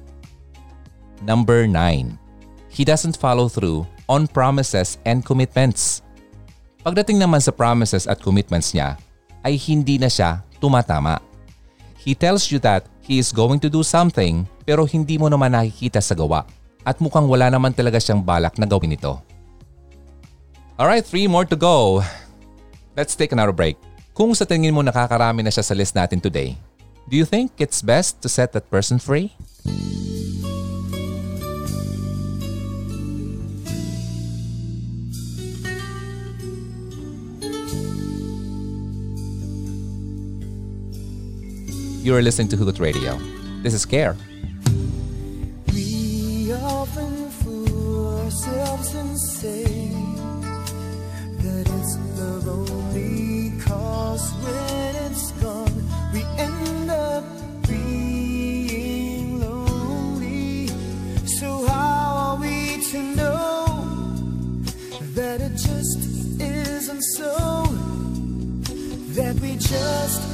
Number 1.24 1.64
9. 1.64 2.20
He 2.68 2.84
doesn't 2.84 3.16
follow 3.16 3.48
through 3.48 3.88
on 4.12 4.28
promises 4.28 5.00
and 5.08 5.24
commitments. 5.24 6.04
Pagdating 6.84 7.16
naman 7.16 7.40
sa 7.40 7.48
promises 7.48 8.04
at 8.04 8.20
commitments 8.20 8.76
niya, 8.76 9.00
ay 9.40 9.56
hindi 9.56 9.96
na 9.96 10.12
siya 10.12 10.44
tumatama. 10.64 11.20
He 12.00 12.16
tells 12.16 12.48
you 12.48 12.56
that 12.64 12.88
he 13.04 13.20
is 13.20 13.36
going 13.36 13.60
to 13.60 13.68
do 13.68 13.84
something 13.84 14.48
pero 14.64 14.88
hindi 14.88 15.20
mo 15.20 15.28
naman 15.28 15.52
nakikita 15.52 16.00
sa 16.00 16.16
gawa 16.16 16.48
at 16.80 16.96
mukhang 17.04 17.28
wala 17.28 17.52
naman 17.52 17.76
talaga 17.76 18.00
siyang 18.00 18.24
balak 18.24 18.56
na 18.56 18.64
gawin 18.64 18.96
ito. 18.96 19.20
Alright, 20.80 21.04
three 21.04 21.28
more 21.28 21.44
to 21.44 21.56
go. 21.56 22.00
Let's 22.96 23.12
take 23.12 23.36
another 23.36 23.52
break. 23.52 23.76
Kung 24.16 24.32
sa 24.32 24.48
tingin 24.48 24.72
mo 24.72 24.80
nakakarami 24.80 25.44
na 25.44 25.52
siya 25.52 25.66
sa 25.66 25.76
list 25.76 25.92
natin 25.92 26.22
today, 26.22 26.56
do 27.10 27.14
you 27.18 27.28
think 27.28 27.52
it's 27.60 27.84
best 27.84 28.22
to 28.24 28.28
set 28.32 28.56
that 28.56 28.70
person 28.72 28.96
free? 28.96 29.34
You 42.04 42.14
are 42.14 42.20
listening 42.20 42.48
to 42.48 42.56
Hugot 42.58 42.80
Radio. 42.80 43.16
This 43.62 43.72
is 43.72 43.86
Care. 43.86 44.14
We 45.72 46.52
often 46.52 47.30
fool 47.30 48.20
ourselves 48.20 48.94
and 48.94 49.18
say 49.18 49.64
that 51.38 51.64
it's 51.66 51.96
love 52.20 52.46
only 52.46 53.58
cause 53.58 54.30
when 54.44 54.96
it's 55.06 55.32
gone 55.40 55.72
we 56.12 56.22
end 56.36 56.90
up 56.90 57.24
being 57.66 59.40
lonely. 59.40 60.68
So 61.24 61.66
how 61.66 62.16
are 62.16 62.36
we 62.36 62.84
to 62.90 62.98
know 63.16 63.64
that 65.14 65.40
it 65.40 65.52
just 65.52 66.00
isn't 66.38 67.02
so? 67.16 67.64
That 69.16 69.40
we 69.40 69.56
just 69.56 70.33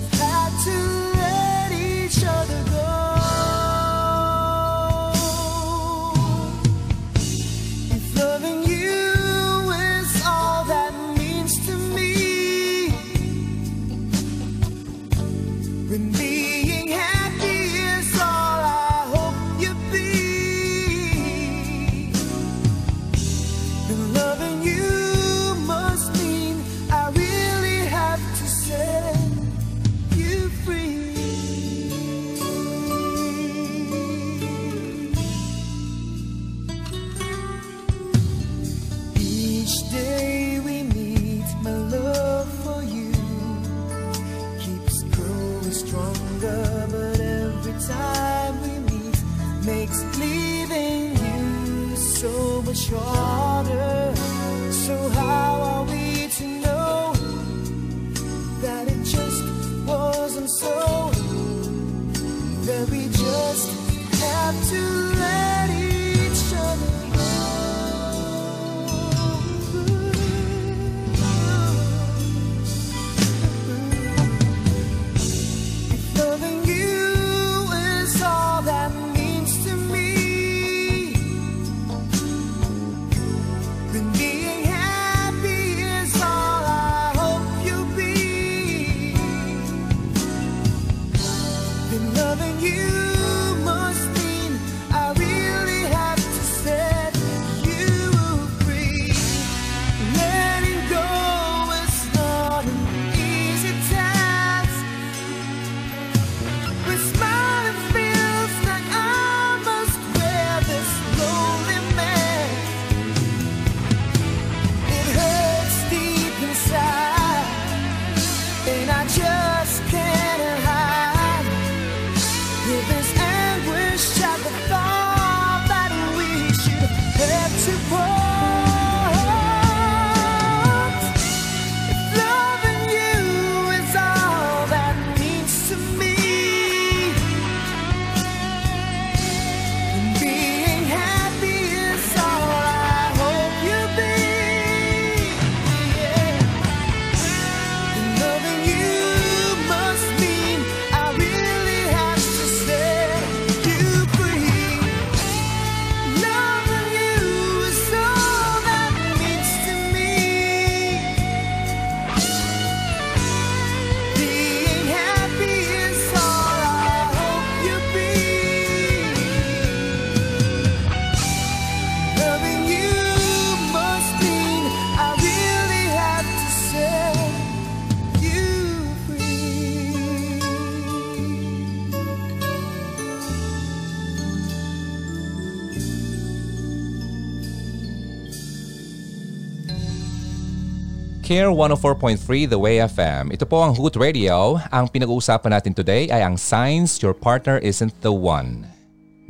Care 191.31 191.47
104.3 191.47 192.51
The 192.51 192.59
Way 192.59 192.83
FM. 192.91 193.31
Ito 193.31 193.47
po 193.47 193.63
ang 193.63 193.71
Hoot 193.71 193.95
Radio. 193.95 194.59
Ang 194.67 194.91
pinag-uusapan 194.91 195.55
natin 195.55 195.71
today 195.71 196.11
ay 196.11 196.27
ang 196.27 196.35
signs 196.35 196.99
your 196.99 197.15
partner 197.15 197.55
isn't 197.63 197.95
the 198.03 198.11
one. 198.11 198.67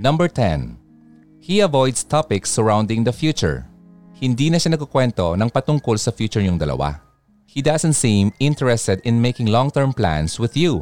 Number 0.02 0.26
10. 0.26 0.82
He 1.46 1.62
avoids 1.62 2.02
topics 2.02 2.50
surrounding 2.50 3.06
the 3.06 3.14
future. 3.14 3.70
Hindi 4.18 4.50
na 4.50 4.58
siya 4.58 4.74
nagkukwento 4.74 5.38
ng 5.38 5.54
patungkol 5.54 5.94
sa 6.02 6.10
future 6.10 6.42
niyong 6.42 6.58
dalawa. 6.58 6.98
He 7.46 7.62
doesn't 7.62 7.94
seem 7.94 8.34
interested 8.42 8.98
in 9.06 9.22
making 9.22 9.54
long-term 9.54 9.94
plans 9.94 10.42
with 10.42 10.58
you. 10.58 10.82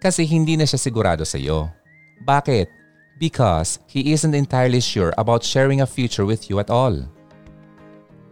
Kasi 0.00 0.24
hindi 0.24 0.56
na 0.56 0.64
siya 0.64 0.80
sigurado 0.80 1.28
sa 1.28 1.36
iyo. 1.36 1.68
Bakit? 2.24 2.72
Because 3.20 3.84
he 3.84 4.16
isn't 4.16 4.32
entirely 4.32 4.80
sure 4.80 5.12
about 5.20 5.44
sharing 5.44 5.84
a 5.84 5.92
future 5.92 6.24
with 6.24 6.48
you 6.48 6.56
at 6.56 6.72
all. 6.72 7.04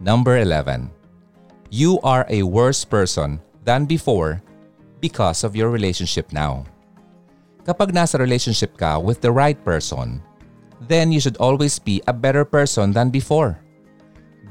Number 0.01 0.41
11. 0.41 0.92
You 1.73 1.97
are 2.05 2.21
a 2.29 2.45
worse 2.45 2.85
person 2.85 3.41
than 3.65 3.89
before 3.89 4.45
because 5.01 5.41
of 5.41 5.57
your 5.57 5.73
relationship 5.73 6.29
now. 6.29 6.69
Kapag 7.65 7.89
nasa 7.89 8.21
relationship 8.21 8.77
ka 8.77 9.01
with 9.01 9.25
the 9.25 9.33
right 9.33 9.57
person, 9.57 10.21
then 10.85 11.09
you 11.09 11.17
should 11.17 11.33
always 11.41 11.81
be 11.81 11.97
a 12.05 12.13
better 12.13 12.45
person 12.45 12.93
than 12.93 13.09
before. 13.09 13.57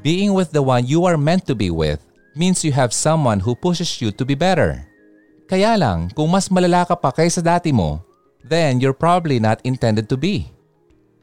Being 0.03 0.35
with 0.35 0.51
the 0.51 0.59
one 0.59 0.83
you 0.83 1.07
are 1.07 1.15
meant 1.15 1.47
to 1.47 1.55
be 1.55 1.71
with 1.71 2.03
means 2.35 2.67
you 2.67 2.75
have 2.75 2.91
someone 2.91 3.39
who 3.39 3.55
pushes 3.55 4.03
you 4.03 4.11
to 4.19 4.27
be 4.27 4.35
better. 4.35 4.83
Kaya 5.47 5.79
lang, 5.79 6.11
kung 6.11 6.27
mas 6.27 6.51
malala 6.51 6.83
ka 6.83 6.99
pa 6.99 7.15
kaysa 7.15 7.39
dati 7.39 7.71
mo, 7.71 8.03
then 8.43 8.83
you're 8.83 8.91
probably 8.91 9.39
not 9.39 9.63
intended 9.63 10.11
to 10.11 10.19
be. 10.19 10.51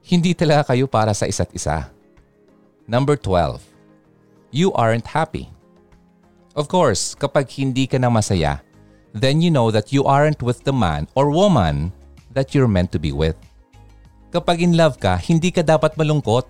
Hindi 0.00 0.32
talaga 0.32 0.72
kayo 0.72 0.88
para 0.88 1.12
sa 1.12 1.28
isa't 1.28 1.52
isa. 1.52 1.92
Number 2.88 3.20
12. 3.20 3.60
You 4.48 4.72
aren't 4.72 5.12
happy. 5.12 5.59
Of 6.58 6.66
course, 6.66 7.14
kapag 7.14 7.46
hindi 7.54 7.86
ka 7.86 7.98
na 8.02 8.10
masaya, 8.10 8.58
then 9.14 9.38
you 9.38 9.50
know 9.54 9.70
that 9.70 9.94
you 9.94 10.02
aren't 10.02 10.42
with 10.42 10.66
the 10.66 10.74
man 10.74 11.06
or 11.14 11.30
woman 11.30 11.94
that 12.34 12.54
you're 12.54 12.70
meant 12.70 12.90
to 12.94 12.98
be 12.98 13.14
with. 13.14 13.38
Kapag 14.30 14.62
in 14.62 14.78
love 14.78 14.98
ka, 14.98 15.18
hindi 15.18 15.50
ka 15.50 15.62
dapat 15.62 15.94
malungkot. 15.98 16.46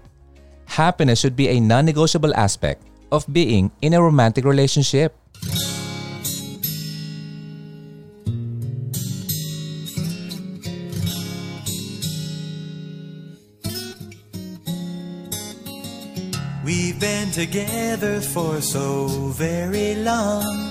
Happiness 0.68 1.20
should 1.20 1.34
be 1.36 1.48
a 1.48 1.58
non-negotiable 1.58 2.32
aspect 2.36 2.84
of 3.10 3.26
being 3.32 3.72
in 3.80 3.96
a 3.96 4.00
romantic 4.00 4.44
relationship. 4.44 5.16
Been 17.00 17.30
together 17.30 18.20
for 18.20 18.60
so 18.60 19.06
very 19.32 19.94
long. 19.94 20.70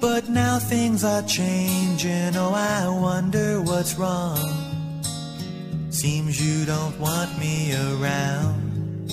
But 0.00 0.28
now 0.28 0.58
things 0.58 1.04
are 1.04 1.22
changing. 1.22 2.36
Oh, 2.36 2.52
I 2.52 2.88
wonder 2.88 3.62
what's 3.62 3.94
wrong. 3.94 4.72
Seems 5.90 6.40
you 6.44 6.66
don't 6.66 6.98
want 6.98 7.38
me 7.38 7.72
around. 7.74 9.08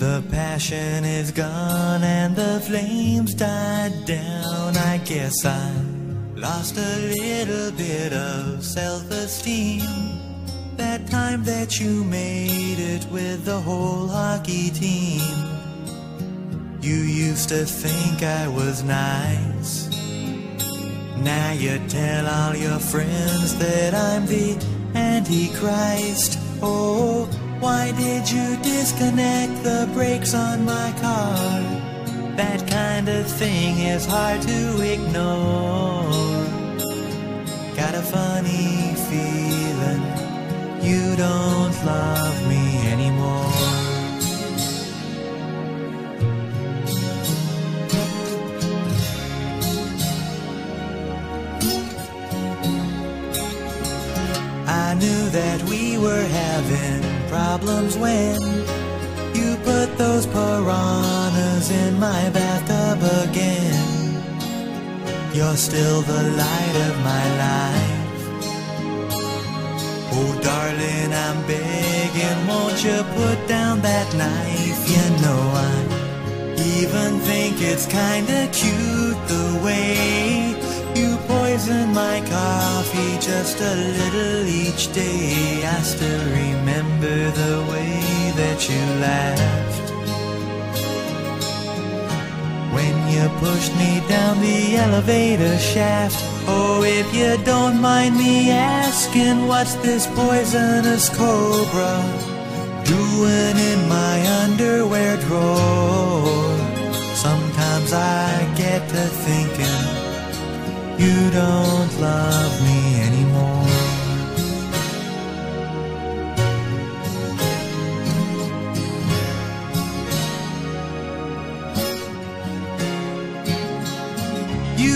The 0.00 0.24
passion 0.32 1.04
is 1.04 1.30
gone 1.30 2.02
and 2.02 2.34
the 2.34 2.60
flames 2.66 3.34
died 3.34 4.04
down. 4.04 4.76
I 4.76 4.98
guess 5.04 5.44
I 5.44 5.70
lost 6.34 6.76
a 6.76 6.96
little 7.20 7.70
bit 7.70 8.12
of 8.12 8.64
self 8.64 9.08
esteem. 9.12 10.11
That 10.76 11.06
time 11.08 11.44
that 11.44 11.80
you 11.80 12.04
made 12.04 12.78
it 12.78 13.06
with 13.10 13.44
the 13.44 13.60
whole 13.60 14.08
hockey 14.08 14.70
team. 14.70 15.20
You 16.80 16.96
used 16.96 17.48
to 17.50 17.64
think 17.64 18.22
I 18.22 18.48
was 18.48 18.82
nice. 18.82 19.88
Now 21.18 21.52
you 21.52 21.78
tell 21.88 22.26
all 22.26 22.56
your 22.56 22.78
friends 22.78 23.56
that 23.58 23.94
I'm 23.94 24.26
the 24.26 24.56
Antichrist. 24.94 26.38
Oh, 26.62 27.26
why 27.60 27.92
did 27.92 28.28
you 28.30 28.56
disconnect 28.62 29.62
the 29.62 29.88
brakes 29.94 30.34
on 30.34 30.64
my 30.64 30.92
car? 31.00 31.82
That 32.36 32.66
kind 32.66 33.08
of 33.08 33.26
thing 33.26 33.78
is 33.78 34.06
hard 34.06 34.42
to 34.42 34.92
ignore. 34.92 36.10
Got 37.76 37.94
a 37.94 38.02
funny 38.02 38.94
feeling 39.08 39.41
you 40.82 41.16
don't 41.16 41.76
love 41.84 42.48
me 42.48 42.64
anymore. 42.92 43.52
I 54.66 54.94
knew 54.94 55.30
that 55.30 55.62
we 55.70 55.98
were 55.98 56.26
having 56.42 57.28
problems 57.28 57.96
when 57.96 58.40
you 59.34 59.56
put 59.64 59.96
those 59.96 60.26
piranhas 60.26 61.70
in 61.70 61.98
my 61.98 62.30
bathtub 62.30 62.98
again. 63.28 64.22
You're 65.32 65.56
still 65.56 66.02
the 66.02 66.22
light 66.22 66.76
of 66.88 66.98
my 67.04 67.24
life. 67.38 67.91
Oh, 70.14 70.32
darling, 70.42 71.12
I'm 71.26 71.38
begging, 71.46 72.40
won't 72.46 72.84
you 72.84 72.98
put 73.16 73.38
down 73.48 73.80
that 73.80 74.08
knife? 74.14 74.82
You 74.94 75.04
know, 75.22 75.42
I 75.68 76.02
even 76.78 77.18
think 77.20 77.60
it's 77.60 77.86
kinda 77.86 78.48
cute 78.52 79.20
the 79.34 79.60
way 79.64 80.54
you 80.94 81.16
poison 81.26 81.94
my 81.94 82.20
coffee 82.28 83.14
just 83.20 83.58
a 83.60 83.74
little 84.00 84.46
each 84.46 84.92
day. 84.92 85.64
I 85.64 85.80
still 85.82 86.24
remember 86.42 87.30
the 87.42 87.56
way 87.72 87.96
that 88.40 88.58
you 88.68 88.82
laughed 89.06 89.88
when 92.74 92.94
you 93.12 93.24
pushed 93.40 93.74
me 93.76 94.02
down 94.08 94.40
the 94.40 94.76
elevator 94.76 95.58
shaft. 95.58 96.31
Oh, 96.46 96.82
if 96.84 97.14
you 97.14 97.36
don't 97.44 97.80
mind 97.80 98.16
me 98.16 98.50
asking, 98.50 99.46
what's 99.46 99.74
this 99.76 100.06
poisonous 100.08 101.08
cobra 101.08 101.94
doing 102.84 103.56
in 103.70 103.88
my 103.88 104.16
underwear 104.42 105.16
drawer? 105.18 106.58
Sometimes 107.14 107.92
I 107.92 108.54
get 108.56 108.88
to 108.88 109.04
thinking 109.26 110.02
you 110.98 111.30
don't 111.30 112.00
love 112.00 112.54
me 112.62 112.91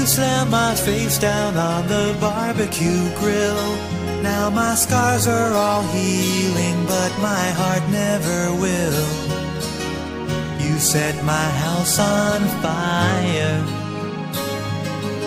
Slammed 0.06 0.52
my 0.52 0.74
face 0.76 1.18
down 1.18 1.56
on 1.56 1.88
the 1.88 2.16
barbecue 2.20 3.10
grill. 3.18 3.76
Now 4.22 4.48
my 4.50 4.76
scars 4.76 5.26
are 5.26 5.52
all 5.52 5.82
healing, 5.82 6.86
but 6.86 7.10
my 7.20 7.46
heart 7.58 7.82
never 7.90 8.54
will. 8.54 9.06
You 10.62 10.78
set 10.78 11.16
my 11.24 11.48
house 11.64 11.98
on 11.98 12.40
fire. 12.62 13.58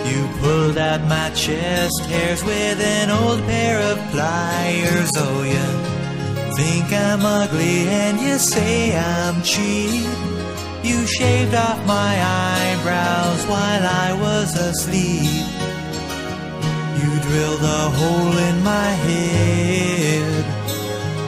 You 0.08 0.26
pulled 0.40 0.78
out 0.78 1.02
my 1.02 1.28
chest 1.34 2.00
hairs 2.06 2.42
with 2.42 2.80
an 2.80 3.10
old 3.10 3.40
pair 3.40 3.78
of 3.92 3.98
pliers. 4.10 5.12
Oh, 5.14 5.42
you 5.42 6.54
think 6.56 6.90
I'm 6.90 7.24
ugly 7.24 7.86
and 7.86 8.18
you 8.18 8.38
say 8.38 8.96
I'm 8.96 9.42
cheap. 9.42 10.29
You 10.82 11.06
shaved 11.06 11.54
off 11.54 11.78
my 11.86 12.12
eyebrows 12.56 13.44
while 13.46 13.84
I 13.86 14.12
was 14.14 14.56
asleep. 14.56 15.46
You 17.00 17.10
drilled 17.20 17.62
a 17.62 17.84
hole 17.98 18.38
in 18.48 18.64
my 18.64 18.90
head. 19.06 20.44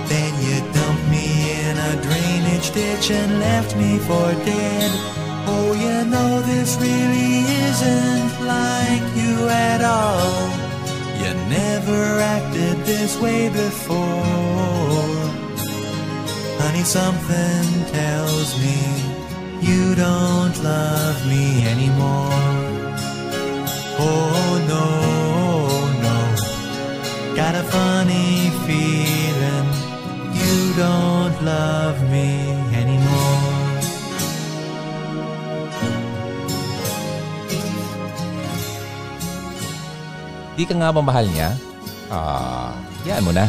Then 0.08 0.32
you 0.46 0.56
dumped 0.72 1.08
me 1.10 1.28
in 1.66 1.76
a 1.76 1.92
drainage 2.00 2.70
ditch 2.72 3.10
and 3.10 3.40
left 3.40 3.76
me 3.76 3.98
for 3.98 4.32
dead. 4.46 4.90
Oh, 5.46 5.72
you 5.84 6.10
know 6.10 6.40
this 6.42 6.78
really 6.80 7.40
isn't 7.68 8.46
like 8.46 9.06
you 9.20 9.48
at 9.48 9.82
all. 9.82 10.48
You 11.20 11.34
never 11.48 12.20
acted 12.20 12.76
this 12.86 13.20
way 13.20 13.50
before. 13.50 14.22
Honey, 16.62 16.84
something 16.84 17.84
tells 17.92 18.58
me 18.58 19.21
you 19.62 19.94
don't 19.94 20.56
love 20.66 21.18
me 21.30 21.62
anymore. 21.70 22.34
Oh, 24.02 24.58
no, 24.66 24.86
no. 26.02 26.18
Got 27.38 27.54
a 27.54 27.64
funny 27.70 28.50
feeling 28.66 29.68
you 30.34 30.74
don't 30.74 31.38
love 31.46 31.96
me 32.10 32.50
anymore. 32.74 33.70
Di 40.58 40.68
ka 40.68 40.74
nga 40.74 40.90
ba 40.90 41.00
mahal 41.00 41.30
niya? 41.30 41.54
Ah, 42.12 42.74
yan 43.06 43.24
mo 43.24 43.30
na. 43.30 43.46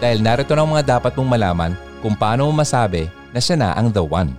Dahil 0.00 0.24
narito 0.24 0.56
na 0.56 0.64
ang 0.64 0.72
mga 0.72 0.98
dapat 0.98 1.12
mong 1.14 1.30
malaman 1.30 1.72
kung 2.00 2.16
paano 2.16 2.48
mo 2.48 2.64
masabi 2.64 3.12
na 3.30 3.38
siya 3.38 3.60
na 3.60 3.68
ang 3.76 3.92
the 3.92 4.00
one. 4.00 4.32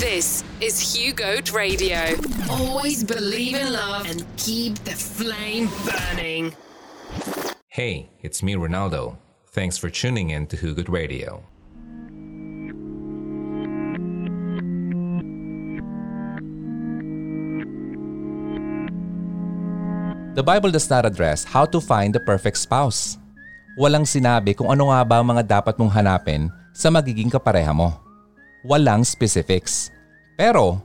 This 0.00 0.40
is 0.64 0.80
Hugo 0.80 1.44
Radio. 1.52 2.16
Always 2.48 3.04
believe 3.04 3.52
in 3.52 3.68
love 3.68 4.08
and 4.08 4.24
keep 4.40 4.80
the 4.88 4.96
flame 4.96 5.68
burning. 5.84 6.56
Hey, 7.68 8.08
it's 8.24 8.40
me, 8.40 8.56
Ronaldo. 8.56 9.20
Thanks 9.52 9.76
for 9.76 9.92
tuning 9.92 10.32
in 10.32 10.48
to 10.48 10.56
Hugot 10.56 10.88
Radio. 10.88 11.44
The 20.32 20.40
Bible 20.40 20.72
does 20.72 20.88
not 20.88 21.04
address 21.04 21.44
how 21.44 21.68
to 21.68 21.76
find 21.76 22.16
the 22.16 22.24
perfect 22.24 22.56
spouse. 22.56 23.20
Walang 23.76 24.08
sinabi 24.08 24.56
kung 24.56 24.72
ano 24.72 24.88
nga 24.96 25.04
ba 25.04 25.20
ang 25.20 25.28
mga 25.28 25.60
dapat 25.60 25.76
mong 25.76 25.92
hanapin 25.92 26.48
sa 26.72 26.88
magiging 26.88 27.28
kapareha 27.28 27.76
mo. 27.76 28.09
Walang 28.60 29.08
specifics. 29.08 29.88
Pero, 30.36 30.84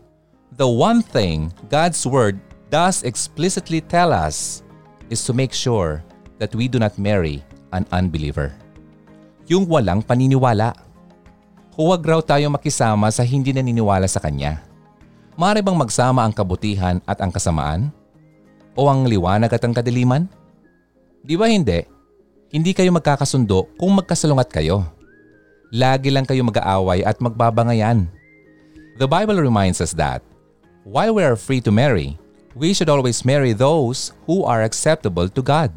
the 0.56 0.68
one 0.68 1.04
thing 1.04 1.52
God's 1.68 2.08
Word 2.08 2.40
does 2.72 3.04
explicitly 3.04 3.84
tell 3.84 4.16
us 4.16 4.64
is 5.12 5.24
to 5.28 5.36
make 5.36 5.52
sure 5.52 6.00
that 6.40 6.56
we 6.56 6.72
do 6.72 6.80
not 6.80 6.96
marry 6.96 7.44
an 7.76 7.84
unbeliever. 7.92 8.56
Yung 9.52 9.68
walang 9.68 10.02
paniniwala. 10.02 10.72
Huwag 11.76 12.02
raw 12.08 12.24
tayo 12.24 12.48
makisama 12.48 13.12
sa 13.12 13.28
hindi 13.28 13.52
naniniwala 13.52 14.08
sa 14.08 14.24
Kanya. 14.24 14.64
Maaari 15.36 15.60
bang 15.60 15.76
magsama 15.76 16.24
ang 16.24 16.32
kabutihan 16.32 17.04
at 17.04 17.20
ang 17.20 17.28
kasamaan? 17.28 17.92
O 18.80 18.88
ang 18.88 19.04
liwanag 19.04 19.52
at 19.52 19.64
ang 19.68 19.76
kadiliman? 19.76 20.32
Di 21.20 21.36
ba 21.36 21.52
hindi? 21.52 21.84
Hindi 22.56 22.72
kayo 22.72 22.88
magkakasundo 22.96 23.76
kung 23.76 23.92
magkasalungat 24.00 24.48
kayo. 24.48 24.95
Lagi 25.76 26.08
lang 26.08 26.24
kayo 26.24 26.40
mag-aaway 26.48 27.04
at 27.04 27.20
magbabangayan. 27.20 28.08
The 28.96 29.12
Bible 29.12 29.44
reminds 29.44 29.84
us 29.84 29.92
that 30.00 30.24
while 30.88 31.12
we 31.12 31.28
are 31.28 31.36
free 31.36 31.60
to 31.68 31.72
marry, 31.76 32.16
we 32.56 32.72
should 32.72 32.88
always 32.88 33.28
marry 33.28 33.52
those 33.52 34.16
who 34.24 34.48
are 34.48 34.64
acceptable 34.64 35.28
to 35.28 35.44
God. 35.44 35.76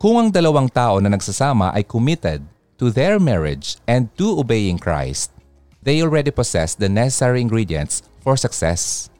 Kung 0.00 0.16
ang 0.16 0.28
dalawang 0.32 0.72
tao 0.72 0.96
na 0.96 1.12
nagsasama 1.12 1.76
ay 1.76 1.84
committed 1.84 2.40
to 2.80 2.88
their 2.88 3.20
marriage 3.20 3.76
and 3.84 4.08
to 4.16 4.40
obeying 4.40 4.80
Christ, 4.80 5.28
they 5.84 6.00
already 6.00 6.32
possess 6.32 6.72
the 6.72 6.88
necessary 6.88 7.44
ingredients 7.44 8.00
for 8.24 8.40
success. 8.40 9.12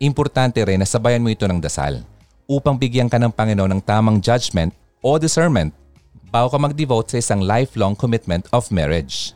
Importante 0.00 0.64
rin 0.64 0.80
na 0.80 0.88
sabayan 0.88 1.20
mo 1.20 1.28
ito 1.28 1.44
ng 1.44 1.60
dasal 1.60 2.00
upang 2.48 2.80
bigyan 2.80 3.12
ka 3.12 3.20
ng 3.20 3.36
Panginoon 3.36 3.76
ng 3.76 3.82
tamang 3.84 4.16
judgment 4.16 4.72
o 5.04 5.20
discernment 5.20 5.76
bago 6.30 6.54
ka 6.54 6.58
mag-devote 6.58 7.10
sa 7.12 7.18
isang 7.18 7.42
lifelong 7.42 7.98
commitment 7.98 8.46
of 8.54 8.70
marriage. 8.70 9.34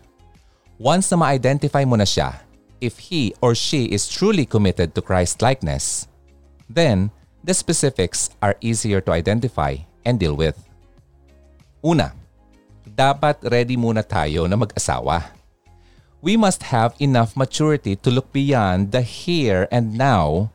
Once 0.78 1.10
na 1.10 1.18
ma-identify 1.18 1.82
mo 1.82 1.98
na 1.98 2.06
siya, 2.06 2.42
if 2.78 2.98
he 3.10 3.34
or 3.42 3.54
she 3.54 3.90
is 3.90 4.06
truly 4.06 4.46
committed 4.46 4.94
to 4.94 5.02
Christ 5.02 5.42
likeness, 5.42 6.06
then 6.70 7.10
the 7.42 7.54
specifics 7.54 8.30
are 8.40 8.58
easier 8.62 9.02
to 9.02 9.14
identify 9.14 9.76
and 10.06 10.18
deal 10.18 10.38
with. 10.38 10.56
Una, 11.84 12.14
dapat 12.86 13.42
ready 13.50 13.74
muna 13.74 14.06
tayo 14.06 14.46
na 14.46 14.56
mag-asawa. 14.56 15.34
We 16.24 16.40
must 16.40 16.72
have 16.72 16.96
enough 17.04 17.36
maturity 17.36 18.00
to 18.00 18.08
look 18.08 18.32
beyond 18.32 18.96
the 18.96 19.04
here 19.04 19.68
and 19.68 19.92
now. 19.92 20.48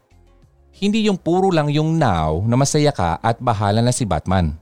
Hindi 0.74 1.06
yung 1.06 1.22
puro 1.22 1.54
lang 1.54 1.70
yung 1.70 2.02
now 2.02 2.42
na 2.42 2.58
masaya 2.58 2.90
ka 2.90 3.22
at 3.22 3.38
bahala 3.38 3.84
na 3.84 3.94
si 3.94 4.02
Batman. 4.02 4.58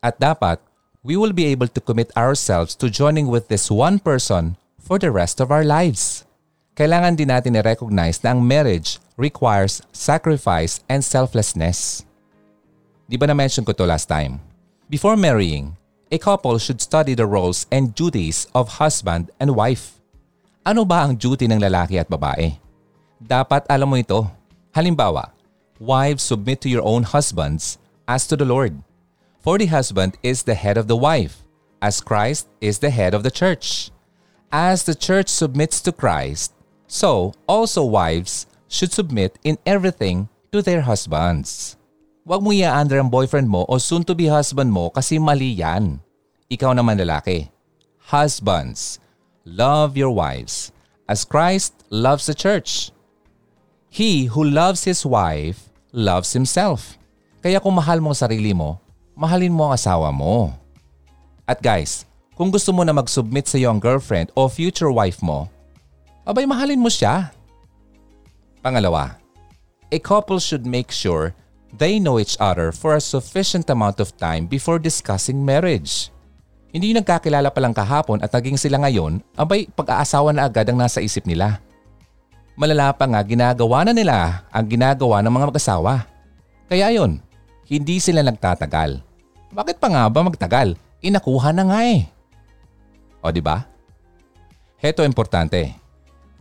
At 0.00 0.16
dapat, 0.16 0.64
we 1.02 1.16
will 1.16 1.32
be 1.32 1.48
able 1.48 1.68
to 1.68 1.80
commit 1.80 2.12
ourselves 2.16 2.76
to 2.76 2.92
joining 2.92 3.26
with 3.26 3.48
this 3.48 3.70
one 3.70 3.98
person 3.98 4.56
for 4.76 4.98
the 4.98 5.10
rest 5.10 5.40
of 5.40 5.48
our 5.48 5.64
lives. 5.64 6.28
Kailangan 6.76 7.16
din 7.16 7.32
natin 7.32 7.56
i-recognize 7.56 8.20
na 8.20 8.36
ang 8.36 8.44
marriage 8.44 9.00
requires 9.16 9.80
sacrifice 9.92 10.84
and 10.92 11.00
selflessness. 11.00 12.04
Di 13.08 13.16
ba 13.16 13.24
na-mention 13.28 13.64
ko 13.64 13.72
to 13.72 13.88
last 13.88 14.12
time? 14.12 14.40
Before 14.92 15.16
marrying, 15.16 15.76
a 16.12 16.20
couple 16.20 16.60
should 16.60 16.84
study 16.84 17.16
the 17.16 17.26
roles 17.26 17.64
and 17.72 17.96
duties 17.96 18.44
of 18.52 18.76
husband 18.76 19.32
and 19.40 19.56
wife. 19.56 20.00
Ano 20.68 20.84
ba 20.84 21.08
ang 21.08 21.16
duty 21.16 21.48
ng 21.48 21.64
lalaki 21.64 21.96
at 21.96 22.12
babae? 22.12 22.60
Dapat 23.16 23.64
alam 23.72 23.88
mo 23.88 23.96
ito. 23.96 24.28
Halimbawa, 24.76 25.32
wives 25.80 26.22
submit 26.22 26.60
to 26.60 26.68
your 26.68 26.84
own 26.84 27.08
husbands 27.08 27.80
as 28.04 28.28
to 28.28 28.36
the 28.36 28.44
Lord. 28.44 28.76
For 29.40 29.56
the 29.56 29.72
husband 29.72 30.20
is 30.22 30.44
the 30.44 30.52
head 30.52 30.76
of 30.76 30.84
the 30.84 31.00
wife, 31.00 31.48
as 31.80 32.04
Christ 32.04 32.44
is 32.60 32.78
the 32.78 32.92
head 32.92 33.16
of 33.16 33.24
the 33.24 33.32
church. 33.32 33.88
As 34.52 34.84
the 34.84 34.94
church 34.94 35.32
submits 35.32 35.80
to 35.80 35.96
Christ, 35.96 36.52
so 36.84 37.32
also 37.48 37.80
wives 37.80 38.44
should 38.68 38.92
submit 38.92 39.40
in 39.40 39.56
everything 39.64 40.28
to 40.52 40.60
their 40.60 40.84
husbands. 40.84 41.80
Huwag 42.28 42.44
mo 42.44 42.52
i-under 42.52 43.00
ang 43.00 43.08
boyfriend 43.08 43.48
mo 43.48 43.64
o 43.64 43.80
soon-to-be 43.80 44.28
husband 44.28 44.68
mo 44.68 44.92
kasi 44.92 45.16
mali 45.16 45.56
yan. 45.56 46.04
Ikaw 46.52 46.76
naman 46.76 47.00
lalaki. 47.00 47.48
Husbands, 48.12 49.00
love 49.48 49.96
your 49.96 50.12
wives 50.12 50.68
as 51.08 51.24
Christ 51.24 51.72
loves 51.88 52.28
the 52.28 52.36
church. 52.36 52.92
He 53.88 54.28
who 54.28 54.44
loves 54.44 54.84
his 54.84 55.08
wife 55.08 55.72
loves 55.96 56.36
himself. 56.36 57.00
Kaya 57.40 57.56
kung 57.56 57.80
mahal 57.80 58.04
mo 58.04 58.12
sarili 58.12 58.52
mo, 58.52 58.84
mahalin 59.20 59.52
mo 59.52 59.68
ang 59.68 59.76
asawa 59.76 60.08
mo. 60.08 60.56
At 61.44 61.60
guys, 61.60 62.08
kung 62.32 62.48
gusto 62.48 62.72
mo 62.72 62.80
na 62.88 62.96
mag-submit 62.96 63.44
sa 63.44 63.60
iyo 63.60 63.68
girlfriend 63.76 64.32
o 64.32 64.48
future 64.48 64.88
wife 64.88 65.20
mo, 65.20 65.52
abay 66.24 66.48
mahalin 66.48 66.80
mo 66.80 66.88
siya. 66.88 67.28
Pangalawa, 68.64 69.20
a 69.92 69.98
couple 70.00 70.40
should 70.40 70.64
make 70.64 70.88
sure 70.88 71.36
they 71.76 72.00
know 72.00 72.16
each 72.16 72.40
other 72.40 72.72
for 72.72 72.96
a 72.96 73.02
sufficient 73.04 73.68
amount 73.68 74.00
of 74.00 74.16
time 74.16 74.48
before 74.48 74.80
discussing 74.80 75.36
marriage. 75.36 76.08
Hindi 76.72 76.96
yung 76.96 77.04
nagkakilala 77.04 77.52
pa 77.52 77.60
lang 77.60 77.76
kahapon 77.76 78.24
at 78.24 78.32
naging 78.32 78.56
sila 78.56 78.80
ngayon, 78.80 79.20
abay 79.36 79.68
pag-aasawa 79.68 80.32
na 80.32 80.48
agad 80.48 80.64
ang 80.72 80.80
nasa 80.80 81.04
isip 81.04 81.28
nila. 81.28 81.60
Malala 82.56 82.96
pa 82.96 83.04
nga 83.04 83.20
ginagawa 83.20 83.84
na 83.84 83.92
nila 83.92 84.48
ang 84.48 84.64
ginagawa 84.64 85.20
ng 85.20 85.32
mga 85.32 85.46
mag-asawa. 85.52 86.08
Kaya 86.72 86.88
yon, 86.94 87.20
hindi 87.68 88.00
sila 88.00 88.24
nagtatagal. 88.24 89.09
Bakit 89.50 89.82
pa 89.82 89.90
nga 89.90 90.06
ba 90.06 90.22
magtagal? 90.22 90.78
Inakuha 91.02 91.50
na 91.50 91.66
nga 91.66 91.82
eh. 91.82 92.06
O 93.18 93.34
di 93.34 93.42
ba? 93.42 93.66
Heto 94.78 95.02
importante. 95.02 95.74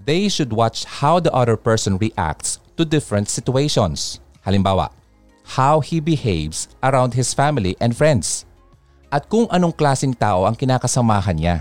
They 0.05 0.30
should 0.30 0.53
watch 0.53 0.86
how 0.86 1.18
the 1.18 1.34
other 1.34 1.57
person 1.57 1.97
reacts 1.97 2.62
to 2.78 2.86
different 2.86 3.28
situations. 3.28 4.22
Halimbawa, 4.45 4.93
how 5.57 5.82
he 5.82 5.99
behaves 5.99 6.70
around 6.86 7.18
his 7.18 7.34
family 7.34 7.76
and 7.82 7.97
friends. 7.97 8.45
At 9.10 9.26
kung 9.26 9.49
anong 9.49 9.74
klasing 9.74 10.14
tao 10.14 10.45
ang 10.45 10.53
kinakasamahan 10.53 11.41
niya. 11.41 11.57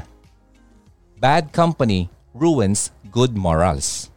Bad 1.17 1.51
company 1.51 2.13
ruins 2.37 2.93
good 3.11 3.35
morals. 3.35 4.13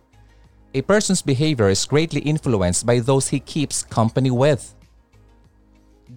A 0.76 0.84
person's 0.84 1.24
behavior 1.24 1.72
is 1.72 1.88
greatly 1.88 2.22
influenced 2.22 2.86
by 2.86 3.00
those 3.00 3.32
he 3.32 3.40
keeps 3.40 3.88
company 3.88 4.30
with. 4.30 4.76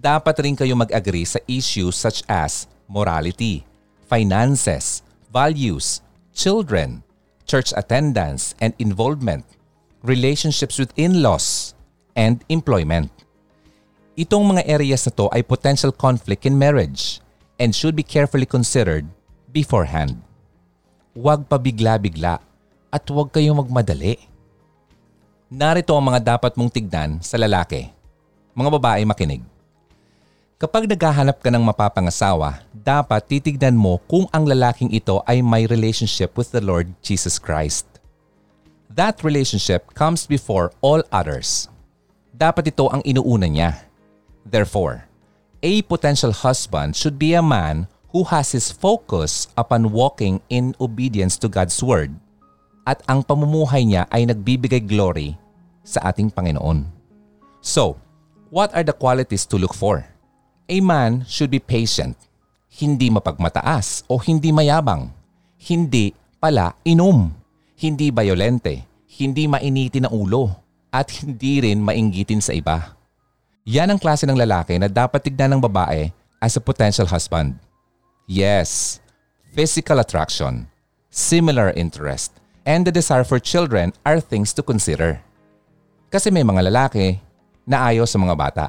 Dapat 0.05 0.37
rin 0.45 0.53
kayo 0.53 0.77
mag-agree 0.77 1.25
sa 1.25 1.41
issues 1.49 1.97
such 1.97 2.21
as 2.29 2.69
morality, 2.85 3.65
finances, 4.05 5.01
values, 5.33 6.05
children, 6.29 7.01
church 7.49 7.73
attendance 7.73 8.53
and 8.61 8.77
involvement, 8.77 9.41
relationships 10.05 10.77
with 10.77 10.93
in-laws, 10.93 11.73
and 12.13 12.45
employment. 12.53 13.09
Itong 14.13 14.45
mga 14.45 14.69
areas 14.69 15.09
na 15.09 15.11
to 15.17 15.25
ay 15.33 15.41
potential 15.41 15.89
conflict 15.89 16.45
in 16.45 16.53
marriage 16.53 17.17
and 17.57 17.73
should 17.73 17.97
be 17.97 18.05
carefully 18.05 18.45
considered 18.45 19.09
beforehand. 19.49 20.21
Huwag 21.17 21.49
pa 21.49 21.57
bigla-bigla 21.57 22.37
at 22.93 23.03
huwag 23.09 23.33
kayong 23.33 23.57
magmadali. 23.57 24.21
Narito 25.49 25.97
ang 25.97 26.13
mga 26.13 26.37
dapat 26.37 26.53
mong 26.53 26.69
tignan 26.69 27.17
sa 27.25 27.41
lalaki. 27.41 27.89
Mga 28.53 28.69
babae 28.69 29.01
makinig. 29.01 29.54
Kapag 30.65 30.89
naghahanap 30.89 31.45
ka 31.45 31.53
ng 31.53 31.61
mapapangasawa, 31.61 32.65
dapat 32.73 33.21
titignan 33.29 33.77
mo 33.77 34.01
kung 34.09 34.25
ang 34.33 34.49
lalaking 34.49 34.89
ito 34.89 35.21
ay 35.29 35.37
may 35.37 35.69
relationship 35.69 36.33
with 36.33 36.49
the 36.49 36.57
Lord 36.57 36.89
Jesus 37.05 37.37
Christ. 37.37 37.85
That 38.89 39.21
relationship 39.21 39.93
comes 39.93 40.25
before 40.25 40.73
all 40.81 41.05
others. 41.13 41.69
Dapat 42.33 42.73
ito 42.73 42.89
ang 42.89 43.05
inuuna 43.05 43.45
niya. 43.45 43.85
Therefore, 44.41 45.05
a 45.61 45.85
potential 45.85 46.33
husband 46.33 46.97
should 46.97 47.21
be 47.21 47.37
a 47.37 47.45
man 47.45 47.85
who 48.09 48.25
has 48.33 48.49
his 48.49 48.73
focus 48.73 49.45
upon 49.53 49.93
walking 49.93 50.41
in 50.49 50.73
obedience 50.81 51.37
to 51.37 51.45
God's 51.45 51.77
Word 51.77 52.09
at 52.89 53.05
ang 53.05 53.21
pamumuhay 53.21 53.85
niya 53.85 54.09
ay 54.09 54.25
nagbibigay 54.25 54.81
glory 54.81 55.37
sa 55.85 56.09
ating 56.09 56.33
Panginoon. 56.33 56.89
So, 57.61 58.01
what 58.49 58.73
are 58.73 58.81
the 58.81 58.97
qualities 58.97 59.45
to 59.53 59.61
look 59.61 59.77
for? 59.77 60.14
A 60.65 60.81
man 60.81 61.21
should 61.29 61.53
be 61.53 61.61
patient, 61.61 62.17
hindi 62.81 63.13
mapagmataas 63.13 64.01
o 64.09 64.17
hindi 64.17 64.49
mayabang, 64.49 65.13
hindi 65.61 66.09
pala 66.41 66.73
inom, 66.81 67.29
hindi 67.77 68.09
bayolente, 68.09 68.81
hindi 69.21 69.45
mainitin 69.45 70.09
na 70.09 70.11
ulo, 70.11 70.49
at 70.89 71.13
hindi 71.21 71.61
rin 71.61 71.85
mainggitin 71.85 72.41
sa 72.41 72.49
iba. 72.49 72.97
Yan 73.69 73.93
ang 73.93 74.01
klase 74.01 74.25
ng 74.25 74.33
lalaki 74.33 74.81
na 74.81 74.89
dapat 74.89 75.29
tignan 75.29 75.53
ng 75.53 75.61
babae 75.61 76.09
as 76.41 76.57
a 76.57 76.61
potential 76.63 77.05
husband. 77.05 77.61
Yes, 78.25 78.97
physical 79.53 80.01
attraction, 80.01 80.65
similar 81.13 81.77
interest, 81.77 82.41
and 82.65 82.89
the 82.89 82.93
desire 82.95 83.21
for 83.21 83.37
children 83.37 83.93
are 84.01 84.17
things 84.17 84.49
to 84.57 84.65
consider. 84.65 85.21
Kasi 86.09 86.33
may 86.33 86.41
mga 86.41 86.73
lalaki 86.73 87.21
na 87.69 87.93
ayaw 87.93 88.09
sa 88.09 88.17
mga 88.17 88.33
bata. 88.33 88.65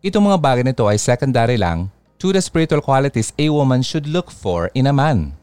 Itong 0.00 0.32
mga 0.32 0.40
bagay 0.40 0.64
nito 0.64 0.88
ay 0.88 0.96
secondary 0.96 1.60
lang 1.60 1.92
to 2.16 2.32
the 2.32 2.40
spiritual 2.40 2.80
qualities 2.80 3.36
a 3.36 3.52
woman 3.52 3.84
should 3.84 4.08
look 4.08 4.32
for 4.32 4.72
in 4.72 4.88
a 4.88 4.96
man. 4.96 5.36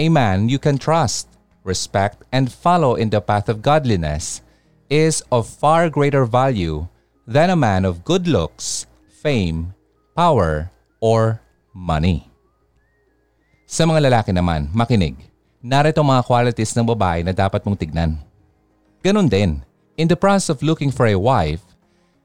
A 0.00 0.08
man 0.08 0.48
you 0.48 0.56
can 0.56 0.80
trust, 0.80 1.28
respect, 1.60 2.24
and 2.32 2.48
follow 2.48 2.96
in 2.96 3.12
the 3.12 3.20
path 3.20 3.52
of 3.52 3.60
godliness 3.60 4.40
is 4.88 5.20
of 5.28 5.44
far 5.44 5.92
greater 5.92 6.24
value 6.24 6.88
than 7.28 7.52
a 7.52 7.60
man 7.60 7.84
of 7.84 8.08
good 8.08 8.24
looks, 8.24 8.88
fame, 9.20 9.76
power, 10.16 10.72
or 11.04 11.36
money. 11.76 12.24
Sa 13.68 13.84
mga 13.84 14.08
lalaki 14.08 14.32
naman, 14.32 14.72
makinig. 14.72 15.16
Narito 15.60 16.00
mga 16.00 16.24
qualities 16.24 16.72
ng 16.72 16.88
babae 16.88 17.20
na 17.20 17.36
dapat 17.36 17.60
mong 17.68 17.76
tignan. 17.76 18.16
Ganon 19.04 19.28
din, 19.28 19.60
in 20.00 20.08
the 20.08 20.16
process 20.16 20.48
of 20.48 20.64
looking 20.64 20.88
for 20.88 21.04
a 21.04 21.20
wife, 21.20 21.60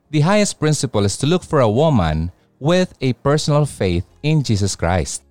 the 0.09 0.21
highest 0.21 0.59
principle 0.59 1.03
is 1.03 1.17
to 1.17 1.27
look 1.27 1.43
for 1.43 1.59
a 1.59 1.69
woman 1.69 2.31
with 2.59 2.93
a 3.01 3.13
personal 3.21 3.65
faith 3.65 4.05
in 4.23 4.43
Jesus 4.43 4.75
Christ. 4.75 5.23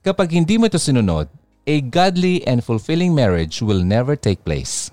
Kapag 0.00 0.32
hindi 0.32 0.56
mo 0.56 0.70
ito 0.70 0.80
sinunod, 0.80 1.28
a 1.68 1.84
godly 1.84 2.40
and 2.48 2.64
fulfilling 2.64 3.12
marriage 3.12 3.60
will 3.60 3.84
never 3.84 4.16
take 4.16 4.42
place. 4.46 4.88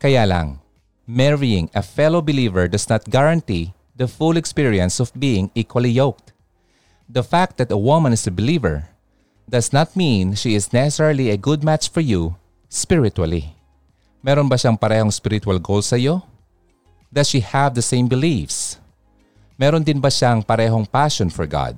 Kaya 0.00 0.24
lang, 0.24 0.58
marrying 1.04 1.68
a 1.76 1.84
fellow 1.84 2.24
believer 2.24 2.66
does 2.66 2.88
not 2.88 3.04
guarantee 3.06 3.76
the 3.94 4.08
full 4.08 4.40
experience 4.40 4.98
of 4.98 5.12
being 5.14 5.52
equally 5.54 5.92
yoked. 5.92 6.32
The 7.06 7.22
fact 7.22 7.60
that 7.60 7.70
a 7.70 7.76
woman 7.76 8.16
is 8.16 8.26
a 8.26 8.32
believer 8.32 8.88
does 9.44 9.70
not 9.70 9.92
mean 9.94 10.32
she 10.32 10.56
is 10.56 10.72
necessarily 10.72 11.28
a 11.28 11.36
good 11.36 11.60
match 11.60 11.92
for 11.92 12.00
you 12.00 12.40
spiritually. 12.72 13.52
Meron 14.24 14.48
ba 14.48 14.56
siyang 14.56 14.80
parehong 14.80 15.12
spiritual 15.12 15.60
goals 15.60 15.92
sa 15.92 16.00
iyo? 16.00 16.24
Does 17.12 17.28
she 17.28 17.44
have 17.44 17.76
the 17.76 17.84
same 17.84 18.08
beliefs? 18.08 18.80
Meron 19.60 19.84
din 19.84 20.00
ba 20.00 20.08
siyang 20.08 20.40
parehong 20.40 20.88
passion 20.88 21.28
for 21.28 21.44
God? 21.44 21.76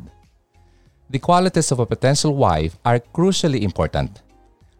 The 1.10 1.18
qualities 1.18 1.74
of 1.74 1.82
a 1.82 1.90
potential 1.90 2.38
wife 2.38 2.78
are 2.86 3.02
crucially 3.02 3.66
important. 3.66 4.22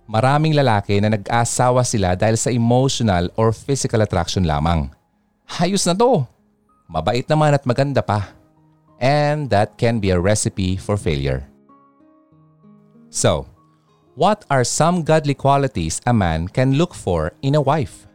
Maraming 0.07 0.55
lalaki 0.55 1.03
na 1.03 1.11
nag-asawa 1.11 1.83
sila 1.83 2.15
dahil 2.15 2.39
sa 2.39 2.55
emotional 2.55 3.35
or 3.35 3.51
physical 3.51 3.99
attraction 3.99 4.47
lamang. 4.47 4.95
Hayos 5.59 5.91
na 5.91 5.99
to! 5.99 6.23
Mabait 6.87 7.27
naman 7.27 7.59
at 7.59 7.67
maganda 7.67 8.05
pa. 8.05 8.31
And 9.03 9.51
that 9.51 9.75
can 9.75 9.99
be 9.99 10.15
a 10.15 10.23
recipe 10.23 10.79
for 10.79 10.95
failure. 10.95 11.51
So, 13.11 13.51
what 14.15 14.47
are 14.47 14.63
some 14.63 15.03
godly 15.03 15.35
qualities 15.35 15.99
a 16.07 16.15
man 16.15 16.47
can 16.47 16.79
look 16.79 16.95
for 16.95 17.35
in 17.43 17.59
a 17.59 17.65
wife? 17.65 18.07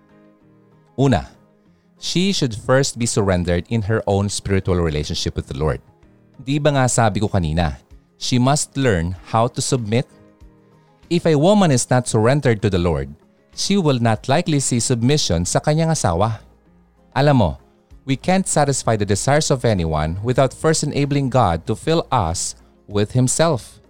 Una, 0.96 1.39
she 2.00 2.32
should 2.32 2.56
first 2.56 2.98
be 2.98 3.06
surrendered 3.06 3.68
in 3.70 3.84
her 3.84 4.02
own 4.08 4.32
spiritual 4.32 4.80
relationship 4.80 5.36
with 5.36 5.48
the 5.48 5.60
Lord. 5.60 5.84
Di 6.40 6.58
ba 6.58 6.72
nga 6.72 6.88
sabi 6.88 7.20
ko 7.20 7.28
kanina, 7.28 7.78
she 8.16 8.40
must 8.40 8.76
learn 8.80 9.16
how 9.30 9.52
to 9.52 9.62
submit. 9.62 10.08
If 11.12 11.28
a 11.28 11.36
woman 11.38 11.70
is 11.70 11.92
not 11.92 12.08
surrendered 12.08 12.64
to 12.64 12.70
the 12.72 12.80
Lord, 12.80 13.12
she 13.52 13.76
will 13.76 14.00
not 14.00 14.32
likely 14.32 14.64
see 14.64 14.80
submission 14.80 15.44
sa 15.44 15.60
kanyang 15.60 15.92
asawa. 15.92 16.40
Alam 17.12 17.38
mo, 17.44 17.52
we 18.08 18.16
can't 18.16 18.48
satisfy 18.48 18.96
the 18.96 19.06
desires 19.06 19.52
of 19.52 19.68
anyone 19.68 20.18
without 20.24 20.56
first 20.56 20.82
enabling 20.88 21.30
God 21.30 21.68
to 21.68 21.76
fill 21.76 22.08
us 22.10 22.56
with 22.88 23.12
Himself. 23.12 23.84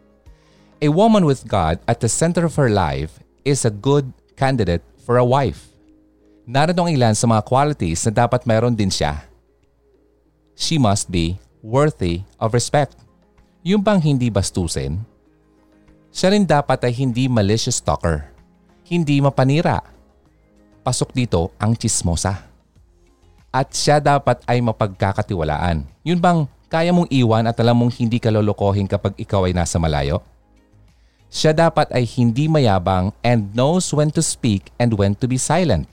A 0.82 0.90
woman 0.90 1.26
with 1.30 1.46
God 1.46 1.78
at 1.88 2.00
the 2.00 2.10
center 2.10 2.46
of 2.46 2.56
her 2.56 2.70
life 2.70 3.20
is 3.46 3.64
a 3.64 3.70
good 3.70 4.12
candidate 4.36 4.82
for 5.06 5.18
a 5.18 5.26
wife. 5.26 5.69
Narito 6.50 6.82
ang 6.82 6.90
ilan 6.90 7.14
sa 7.14 7.30
mga 7.30 7.46
qualities 7.46 8.02
na 8.10 8.26
dapat 8.26 8.42
mayroon 8.42 8.74
din 8.74 8.90
siya. 8.90 9.22
She 10.58 10.82
must 10.82 11.06
be 11.06 11.38
worthy 11.62 12.26
of 12.42 12.58
respect. 12.58 12.98
Yung 13.62 13.86
bang 13.86 14.02
hindi 14.02 14.34
bastusin? 14.34 14.98
Siya 16.10 16.34
rin 16.34 16.50
dapat 16.50 16.82
ay 16.90 16.94
hindi 16.98 17.30
malicious 17.30 17.78
talker. 17.78 18.34
Hindi 18.82 19.22
mapanira. 19.22 19.78
Pasok 20.82 21.14
dito 21.14 21.54
ang 21.62 21.78
chismosa. 21.78 22.42
At 23.54 23.70
siya 23.70 24.02
dapat 24.02 24.42
ay 24.50 24.58
mapagkakatiwalaan. 24.66 25.86
Yun 26.02 26.18
bang 26.18 26.50
kaya 26.66 26.90
mong 26.90 27.14
iwan 27.14 27.46
at 27.46 27.62
alam 27.62 27.78
mong 27.78 27.94
hindi 28.02 28.18
ka 28.18 28.34
lolokohin 28.34 28.90
kapag 28.90 29.14
ikaw 29.22 29.46
ay 29.46 29.54
nasa 29.54 29.78
malayo? 29.78 30.26
Siya 31.30 31.54
dapat 31.54 31.94
ay 31.94 32.10
hindi 32.10 32.50
mayabang 32.50 33.14
and 33.22 33.54
knows 33.54 33.94
when 33.94 34.10
to 34.10 34.26
speak 34.26 34.74
and 34.82 34.98
when 34.98 35.14
to 35.14 35.30
be 35.30 35.38
silent. 35.38 35.86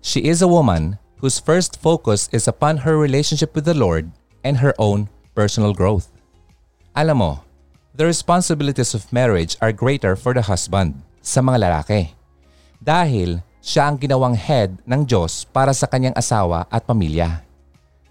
She 0.00 0.24
is 0.24 0.40
a 0.40 0.48
woman 0.48 0.96
whose 1.20 1.36
first 1.36 1.76
focus 1.76 2.32
is 2.32 2.48
upon 2.48 2.88
her 2.88 2.96
relationship 2.96 3.52
with 3.52 3.68
the 3.68 3.76
Lord 3.76 4.08
and 4.40 4.64
her 4.64 4.72
own 4.80 5.12
personal 5.36 5.76
growth. 5.76 6.08
Alam 6.96 7.20
mo, 7.20 7.32
the 7.92 8.08
responsibilities 8.08 8.96
of 8.96 9.12
marriage 9.12 9.60
are 9.60 9.76
greater 9.76 10.16
for 10.16 10.32
the 10.32 10.40
husband 10.40 11.04
sa 11.20 11.44
mga 11.44 11.68
lalaki. 11.68 12.16
Dahil 12.80 13.44
siya 13.60 13.92
ang 13.92 14.00
ginawang 14.00 14.40
head 14.40 14.80
ng 14.88 15.04
Diyos 15.04 15.44
para 15.44 15.76
sa 15.76 15.84
kanyang 15.84 16.16
asawa 16.16 16.64
at 16.72 16.88
pamilya. 16.88 17.44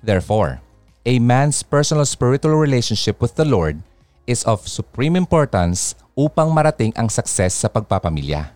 Therefore, 0.05 0.61
a 1.09 1.17
man's 1.17 1.65
personal 1.65 2.05
spiritual 2.05 2.53
relationship 2.61 3.17
with 3.17 3.33
the 3.33 3.49
Lord 3.49 3.81
is 4.29 4.45
of 4.45 4.69
supreme 4.69 5.17
importance 5.17 5.97
upang 6.13 6.53
marating 6.53 6.93
ang 6.93 7.09
success 7.09 7.57
sa 7.57 7.65
pagpapamilya. 7.65 8.53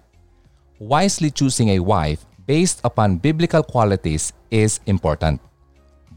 Wisely 0.78 1.34
choosing 1.34 1.74
a 1.74 1.82
wife 1.82 2.22
based 2.46 2.82
upon 2.84 3.18
biblical 3.18 3.64
qualities 3.64 4.34
is 4.52 4.80
important. 4.86 5.42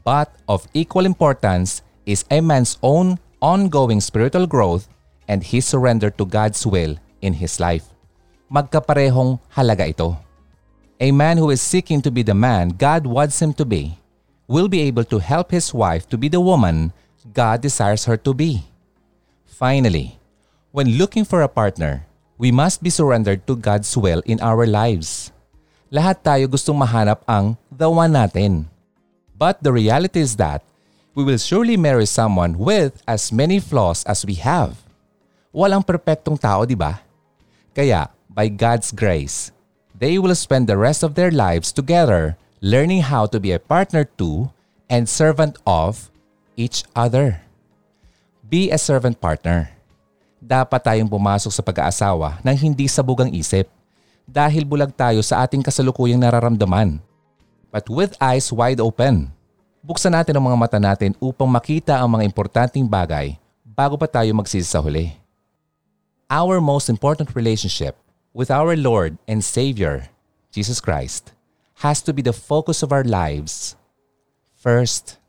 But 0.04 0.34
of 0.48 0.66
equal 0.74 1.06
importance 1.06 1.82
is 2.06 2.24
a 2.30 2.40
man's 2.40 2.78
own 2.82 3.18
ongoing 3.42 4.00
spiritual 4.00 4.46
growth 4.46 4.88
and 5.28 5.42
his 5.42 5.66
surrender 5.66 6.10
to 6.10 6.24
God's 6.24 6.66
will 6.66 6.96
in 7.20 7.34
his 7.34 7.58
life. 7.58 7.90
Magkaparehong 8.50 9.40
halaga 9.50 9.90
ito. 9.90 10.16
A 11.00 11.10
man 11.10 11.36
who 11.36 11.50
is 11.50 11.60
seeking 11.60 12.00
to 12.00 12.10
be 12.10 12.22
the 12.22 12.34
man 12.34 12.70
God 12.70 13.04
wants 13.04 13.42
him 13.42 13.52
to 13.58 13.66
be 13.66 13.98
will 14.46 14.68
be 14.68 14.86
able 14.86 15.04
to 15.10 15.18
help 15.18 15.50
his 15.50 15.74
wife 15.74 16.08
to 16.08 16.16
be 16.16 16.28
the 16.30 16.40
woman 16.40 16.94
God 17.34 17.60
desires 17.60 18.06
her 18.06 18.16
to 18.22 18.32
be. 18.32 18.62
Finally, 19.44 20.18
when 20.70 20.96
looking 20.96 21.24
for 21.24 21.42
a 21.42 21.50
partner, 21.50 22.06
we 22.38 22.52
must 22.52 22.82
be 22.82 22.90
surrendered 22.90 23.46
to 23.46 23.56
God's 23.56 23.90
will 23.96 24.22
in 24.24 24.40
our 24.40 24.66
lives. 24.66 25.32
Lahat 25.86 26.18
tayo 26.18 26.50
gustong 26.50 26.74
mahanap 26.74 27.22
ang 27.30 27.54
the 27.70 27.86
one 27.86 28.10
natin. 28.10 28.66
But 29.38 29.62
the 29.62 29.70
reality 29.70 30.18
is 30.18 30.34
that 30.34 30.66
we 31.14 31.22
will 31.22 31.38
surely 31.38 31.78
marry 31.78 32.10
someone 32.10 32.58
with 32.58 32.98
as 33.06 33.30
many 33.30 33.62
flaws 33.62 34.02
as 34.02 34.26
we 34.26 34.34
have. 34.42 34.82
Walang 35.54 35.86
perpektong 35.86 36.42
tao, 36.42 36.66
di 36.66 36.74
ba? 36.74 37.06
Kaya, 37.70 38.10
by 38.26 38.50
God's 38.50 38.90
grace, 38.90 39.54
they 39.94 40.18
will 40.18 40.34
spend 40.34 40.66
the 40.66 40.74
rest 40.74 41.06
of 41.06 41.14
their 41.14 41.30
lives 41.30 41.70
together 41.70 42.34
learning 42.58 43.06
how 43.06 43.30
to 43.30 43.38
be 43.38 43.54
a 43.54 43.62
partner 43.62 44.02
to 44.18 44.50
and 44.90 45.06
servant 45.06 45.54
of 45.70 46.10
each 46.58 46.82
other. 46.98 47.46
Be 48.42 48.74
a 48.74 48.78
servant 48.80 49.22
partner. 49.22 49.70
Dapat 50.42 50.82
tayong 50.82 51.10
pumasok 51.10 51.54
sa 51.54 51.62
pag-aasawa 51.62 52.42
nang 52.42 52.58
hindi 52.58 52.90
sabog 52.90 53.22
ang 53.22 53.30
isip 53.30 53.70
dahil 54.26 54.66
bulag 54.66 54.90
tayo 54.92 55.22
sa 55.22 55.46
ating 55.46 55.62
kasalukuyang 55.62 56.18
nararamdaman. 56.18 56.98
But 57.70 57.86
with 57.86 58.18
eyes 58.18 58.50
wide 58.50 58.82
open, 58.82 59.30
buksan 59.86 60.12
natin 60.12 60.34
ang 60.34 60.44
mga 60.50 60.58
mata 60.58 60.78
natin 60.82 61.14
upang 61.22 61.46
makita 61.46 62.02
ang 62.02 62.10
mga 62.10 62.26
importanteng 62.26 62.84
bagay 62.84 63.38
bago 63.62 63.94
pa 63.94 64.10
tayo 64.10 64.28
magsisi 64.34 64.66
sa 64.66 64.82
huli. 64.82 65.14
Our 66.26 66.58
most 66.58 66.90
important 66.90 67.38
relationship 67.38 67.94
with 68.34 68.50
our 68.50 68.74
Lord 68.74 69.14
and 69.30 69.46
Savior, 69.46 70.10
Jesus 70.50 70.82
Christ, 70.82 71.30
has 71.86 72.02
to 72.02 72.10
be 72.10 72.20
the 72.20 72.34
focus 72.34 72.82
of 72.82 72.90
our 72.90 73.06
lives 73.06 73.78
first. 74.58 75.22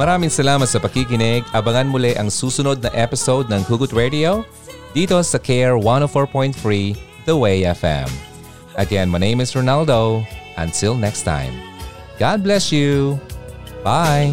Maraming 0.00 0.32
salamat 0.32 0.64
sa 0.64 0.80
pakikinig. 0.80 1.44
Abangan 1.52 1.84
muli 1.84 2.16
ang 2.16 2.32
susunod 2.32 2.80
na 2.80 2.88
episode 2.96 3.52
ng 3.52 3.60
Hugot 3.68 3.92
Radio 3.92 4.48
dito 4.96 5.20
sa 5.20 5.36
Care 5.36 5.76
104.3 5.76 6.56
The 7.28 7.36
Way 7.36 7.68
FM. 7.68 8.08
Again, 8.80 9.12
my 9.12 9.20
name 9.20 9.44
is 9.44 9.52
Ronaldo. 9.52 10.24
Until 10.56 10.96
next 10.96 11.28
time, 11.28 11.52
God 12.16 12.40
bless 12.40 12.72
you. 12.72 13.20
Bye. 13.84 14.32